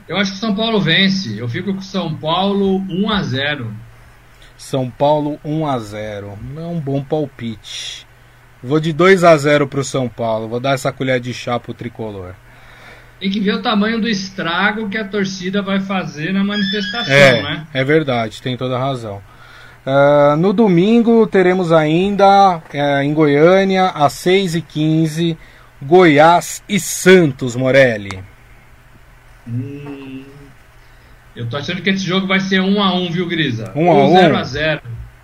Eu 0.08 0.18
acho 0.18 0.34
que 0.34 0.38
São 0.40 0.54
Paulo 0.54 0.82
vence. 0.82 1.38
Eu 1.38 1.48
fico 1.48 1.74
com 1.74 1.82
São 1.82 2.14
Paulo 2.14 2.78
1 2.90 3.10
a 3.10 3.24
0. 3.24 3.74
São 4.58 4.90
Paulo 4.90 5.40
1 5.46 5.66
a 5.66 5.80
0. 5.80 6.38
Não 6.54 6.62
é 6.64 6.68
um 6.68 6.80
bom 6.80 7.02
palpite. 7.02 8.06
Vou 8.62 8.80
de 8.80 8.92
2 8.92 9.24
a 9.24 9.36
0 9.38 9.68
pro 9.68 9.84
São 9.84 10.10
Paulo. 10.10 10.50
Vou 10.50 10.60
dar 10.60 10.74
essa 10.74 10.92
colher 10.92 11.20
de 11.20 11.34
chá 11.34 11.58
pro 11.60 11.74
tricolor. 11.74 12.36
Tem 13.22 13.30
que 13.30 13.40
ver 13.40 13.54
o 13.54 13.62
tamanho 13.62 14.02
do 14.02 14.10
estrago 14.10 14.90
que 14.90 14.98
a 14.98 15.08
torcida 15.08 15.62
vai 15.62 15.80
fazer 15.80 16.34
na 16.34 16.44
manifestação, 16.44 17.14
é, 17.14 17.42
né? 17.42 17.68
É 17.72 17.84
verdade, 17.84 18.42
tem 18.42 18.58
toda 18.58 18.76
a 18.76 18.80
razão. 18.80 19.22
Uh, 19.86 20.36
no 20.38 20.54
domingo 20.54 21.26
teremos 21.26 21.72
ainda 21.72 22.58
uh, 22.58 23.02
em 23.02 23.14
Goiânia, 23.14 23.88
às 23.88 24.14
6h15, 24.14 25.36
Goiás 25.82 26.64
e 26.70 26.80
Santos, 26.80 27.56
Morelli. 27.56 28.24
Hum, 29.48 30.24
eu 31.36 31.50
tô 31.50 31.58
achando 31.58 31.82
que 31.82 31.90
esse 31.90 32.04
jogo 32.04 32.28
vai 32.28 32.40
ser 32.40 32.62
1x1, 32.62 33.12
viu, 33.12 33.28
Grisa? 33.28 33.72
1x1? 33.76 34.32
0x0. 34.32 34.82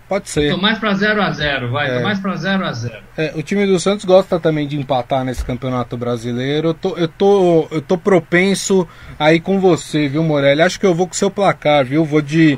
Pode 0.10 0.30
ser. 0.30 0.52
Tô 0.52 0.58
mais 0.58 0.80
pra 0.80 0.94
0x0, 0.94 1.70
vai. 1.70 1.92
É. 1.92 1.98
Tô 1.98 2.04
mais 2.04 2.20
pra 2.20 2.34
0x0. 2.34 2.92
É, 3.18 3.34
o 3.36 3.44
time 3.44 3.66
do 3.66 3.78
Santos 3.78 4.06
gosta 4.06 4.40
também 4.40 4.66
de 4.66 4.80
empatar 4.80 5.26
nesse 5.26 5.44
campeonato 5.44 5.98
brasileiro. 5.98 6.70
Eu 6.70 6.74
tô, 6.74 6.98
eu 6.98 7.08
tô, 7.10 7.68
eu 7.70 7.82
tô 7.82 7.98
propenso 7.98 8.88
aí 9.20 9.40
com 9.40 9.60
você, 9.60 10.08
viu, 10.08 10.24
Morelli? 10.24 10.62
Acho 10.62 10.80
que 10.80 10.86
eu 10.86 10.96
vou 10.96 11.08
com 11.08 11.14
o 11.14 11.18
seu 11.18 11.30
placar, 11.30 11.84
viu? 11.84 12.06
Vou 12.06 12.22
de 12.22 12.58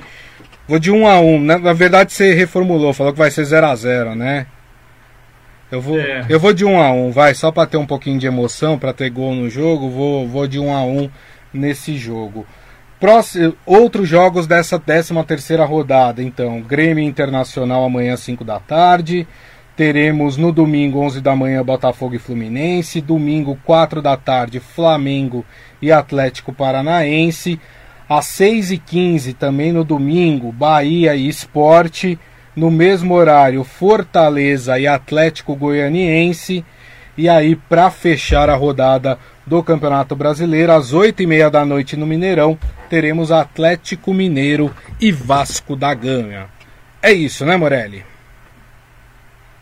Vou 0.70 0.78
de 0.78 0.92
1 0.92 1.08
a 1.08 1.20
1 1.20 1.40
na, 1.40 1.58
na 1.58 1.74
verdade 1.74 2.14
você 2.14 2.32
reformulou, 2.36 2.94
falou 2.94 3.12
que 3.12 3.18
vai 3.18 3.32
ser 3.32 3.44
0 3.44 3.66
a 3.66 3.76
0 3.76 4.14
né? 4.14 4.46
Eu 5.72 5.82
vou, 5.82 6.00
é. 6.00 6.28
eu 6.30 6.40
vou 6.40 6.54
de 6.54 6.64
1 6.64 6.80
a 6.80 6.92
1 6.92 7.12
vai, 7.12 7.34
só 7.34 7.52
para 7.52 7.66
ter 7.66 7.78
um 7.78 7.88
pouquinho 7.88 8.20
de 8.20 8.28
emoção, 8.28 8.78
para 8.78 8.94
ter 8.94 9.10
gol 9.10 9.34
no 9.34 9.50
jogo, 9.50 9.90
vou, 9.90 10.28
vou 10.28 10.48
de 10.48 10.60
1 10.60 10.72
a 10.72 10.84
1 10.84 11.10
nesse 11.52 11.98
jogo. 11.98 12.46
Próximo, 13.00 13.56
outros 13.66 14.08
jogos 14.08 14.46
dessa 14.46 14.78
13 14.78 15.12
terceira 15.24 15.66
rodada, 15.66 16.22
então, 16.22 16.62
Grêmio 16.62 17.04
Internacional 17.04 17.84
amanhã 17.84 18.16
5 18.16 18.44
da 18.44 18.60
tarde, 18.60 19.28
teremos 19.76 20.38
no 20.38 20.52
domingo 20.52 21.00
11 21.00 21.20
da 21.20 21.36
manhã 21.36 21.64
Botafogo 21.64 22.14
e 22.14 22.20
Fluminense, 22.20 23.02
domingo 23.02 23.58
4 23.66 24.04
da 24.04 24.16
tarde 24.16 24.60
Flamengo 24.60 25.44
e 25.82 25.92
Atlético 25.92 26.54
Paranaense, 26.54 27.60
às 28.10 28.26
6h15, 28.26 29.36
também 29.36 29.72
no 29.72 29.84
domingo, 29.84 30.52
Bahia 30.52 31.16
e 31.16 31.28
Esporte. 31.28 32.18
No 32.56 32.72
mesmo 32.72 33.14
horário, 33.14 33.64
Fortaleza 33.64 34.80
e 34.80 34.88
Atlético 34.88 35.56
Goianiense. 35.56 36.66
E 37.16 37.30
aí, 37.30 37.56
para 37.56 37.92
fechar 37.92 38.50
a 38.50 38.56
rodada 38.56 39.20
do 39.46 39.62
Campeonato 39.62 40.16
Brasileiro, 40.16 40.72
às 40.72 40.94
8h30 40.94 41.50
da 41.50 41.64
noite 41.64 41.96
no 41.96 42.08
Mineirão, 42.08 42.58
teremos 42.90 43.32
Atlético 43.32 44.14
Mineiro 44.14 44.74
e 45.00 45.12
Vasco 45.12 45.76
da 45.76 45.94
Gama. 45.94 46.50
É 47.02 47.12
isso, 47.12 47.46
né, 47.46 47.56
Morelli? 47.56 48.04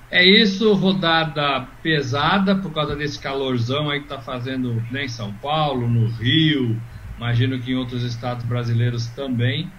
É 0.09 0.23
isso, 0.23 0.73
rodada 0.73 1.67
pesada 1.83 2.55
por 2.55 2.71
causa 2.71 2.95
desse 2.95 3.19
calorzão 3.19 3.89
aí 3.89 3.99
que 3.99 4.07
tá 4.07 4.19
fazendo 4.19 4.81
né, 4.89 5.05
em 5.05 5.09
São 5.09 5.33
Paulo, 5.33 5.87
no 5.87 6.07
Rio, 6.07 6.79
imagino 7.17 7.59
que 7.59 7.71
em 7.71 7.75
outros 7.75 8.03
estados 8.03 8.45
brasileiros 8.45 9.07
também. 9.07 9.69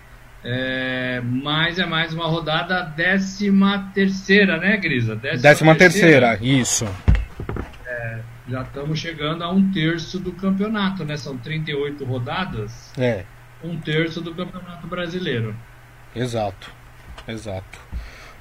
É, 0.45 1.21
mas 1.25 1.79
é 1.79 1.87
mais 1.87 2.13
uma 2.15 2.27
rodada 2.27 2.83
décima 2.83 3.91
terceira, 3.93 4.57
né, 4.57 4.77
Grisa? 4.77 5.17
Décima, 5.17 5.43
décima 5.43 5.75
terceira, 5.75 6.39
terceira, 6.39 6.61
isso. 6.61 6.85
É, 7.85 8.21
já 8.49 8.63
estamos 8.63 8.99
chegando 8.99 9.43
a 9.43 9.51
um 9.51 9.71
terço 9.73 10.19
do 10.19 10.33
campeonato, 10.33 11.05
né? 11.05 11.17
São 11.17 11.37
38 11.37 12.05
rodadas. 12.05 12.93
É. 12.97 13.25
Um 13.63 13.77
terço 13.79 14.21
do 14.21 14.33
campeonato 14.33 14.87
brasileiro. 14.87 15.57
Exato, 16.15 16.71
exato. 17.27 17.88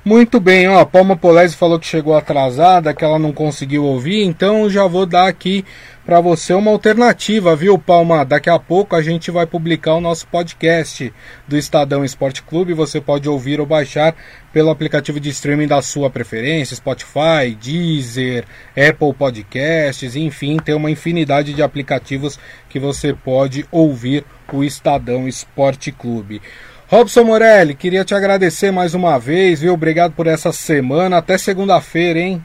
Muito 0.07 0.39
bem, 0.39 0.69
ó, 0.69 0.79
a 0.79 0.85
Palma 0.85 1.17
Polese 1.17 1.57
falou 1.57 1.77
que 1.77 1.85
chegou 1.85 2.15
atrasada, 2.15 2.93
que 2.93 3.03
ela 3.03 3.19
não 3.19 3.33
conseguiu 3.33 3.83
ouvir, 3.83 4.23
então 4.23 4.69
já 4.69 4.87
vou 4.87 5.05
dar 5.05 5.27
aqui 5.27 5.65
para 6.05 6.21
você 6.21 6.53
uma 6.53 6.71
alternativa, 6.71 7.53
viu, 7.57 7.77
Palma? 7.77 8.23
Daqui 8.23 8.49
a 8.49 8.57
pouco 8.57 8.95
a 8.95 9.01
gente 9.01 9.29
vai 9.29 9.45
publicar 9.45 9.95
o 9.95 9.99
nosso 9.99 10.25
podcast 10.27 11.13
do 11.45 11.57
Estadão 11.57 12.05
Esporte 12.05 12.41
Clube, 12.41 12.73
você 12.73 13.01
pode 13.01 13.27
ouvir 13.27 13.59
ou 13.59 13.65
baixar 13.65 14.15
pelo 14.53 14.69
aplicativo 14.69 15.19
de 15.19 15.27
streaming 15.27 15.67
da 15.67 15.81
sua 15.81 16.09
preferência, 16.09 16.77
Spotify, 16.77 17.53
Deezer, 17.61 18.45
Apple 18.69 19.13
Podcasts, 19.13 20.15
enfim, 20.15 20.55
tem 20.55 20.73
uma 20.73 20.89
infinidade 20.89 21.53
de 21.53 21.61
aplicativos 21.61 22.39
que 22.69 22.79
você 22.79 23.13
pode 23.13 23.65
ouvir 23.69 24.23
o 24.53 24.63
Estadão 24.63 25.27
Esporte 25.27 25.91
Clube. 25.91 26.41
Robson 26.89 27.25
Morelli, 27.25 27.75
queria 27.75 28.05
te 28.05 28.15
agradecer 28.15 28.71
mais 28.71 28.93
uma 28.93 29.19
vez, 29.19 29.59
viu? 29.59 29.73
Obrigado 29.73 30.13
por 30.13 30.25
essa 30.25 30.53
semana. 30.53 31.17
Até 31.17 31.37
segunda-feira, 31.37 32.17
hein? 32.17 32.41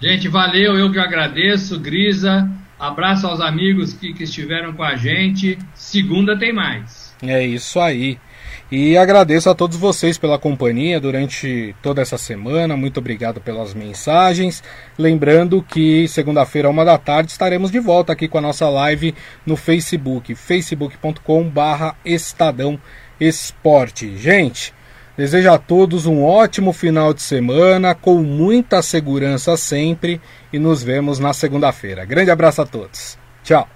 Gente, 0.00 0.28
valeu, 0.28 0.78
eu 0.78 0.90
que 0.90 0.98
agradeço, 0.98 1.78
Grisa. 1.78 2.48
Abraço 2.78 3.26
aos 3.26 3.42
amigos 3.42 3.92
que, 3.92 4.14
que 4.14 4.24
estiveram 4.24 4.72
com 4.72 4.82
a 4.82 4.96
gente. 4.96 5.58
Segunda 5.74 6.38
tem 6.38 6.54
mais. 6.54 7.14
É 7.22 7.44
isso 7.44 7.78
aí. 7.78 8.18
E 8.72 8.96
agradeço 8.96 9.50
a 9.50 9.54
todos 9.54 9.76
vocês 9.76 10.16
pela 10.16 10.38
companhia 10.38 10.98
durante 10.98 11.76
toda 11.82 12.00
essa 12.00 12.16
semana. 12.16 12.78
Muito 12.78 12.98
obrigado 12.98 13.42
pelas 13.42 13.74
mensagens. 13.74 14.64
Lembrando 14.96 15.60
que 15.60 16.08
segunda-feira, 16.08 16.70
uma 16.70 16.82
da 16.82 16.96
tarde, 16.96 17.32
estaremos 17.32 17.70
de 17.70 17.78
volta 17.78 18.14
aqui 18.14 18.26
com 18.26 18.38
a 18.38 18.40
nossa 18.40 18.70
live 18.70 19.14
no 19.44 19.54
Facebook, 19.54 20.34
facebook.com/estadão 20.34 22.80
esporte. 23.20 24.16
Gente, 24.16 24.74
desejo 25.16 25.50
a 25.50 25.58
todos 25.58 26.06
um 26.06 26.24
ótimo 26.24 26.72
final 26.72 27.12
de 27.12 27.22
semana, 27.22 27.94
com 27.94 28.18
muita 28.18 28.82
segurança 28.82 29.56
sempre, 29.56 30.20
e 30.52 30.58
nos 30.58 30.82
vemos 30.82 31.18
na 31.18 31.32
segunda-feira. 31.32 32.04
Grande 32.04 32.30
abraço 32.30 32.62
a 32.62 32.66
todos. 32.66 33.18
Tchau. 33.44 33.68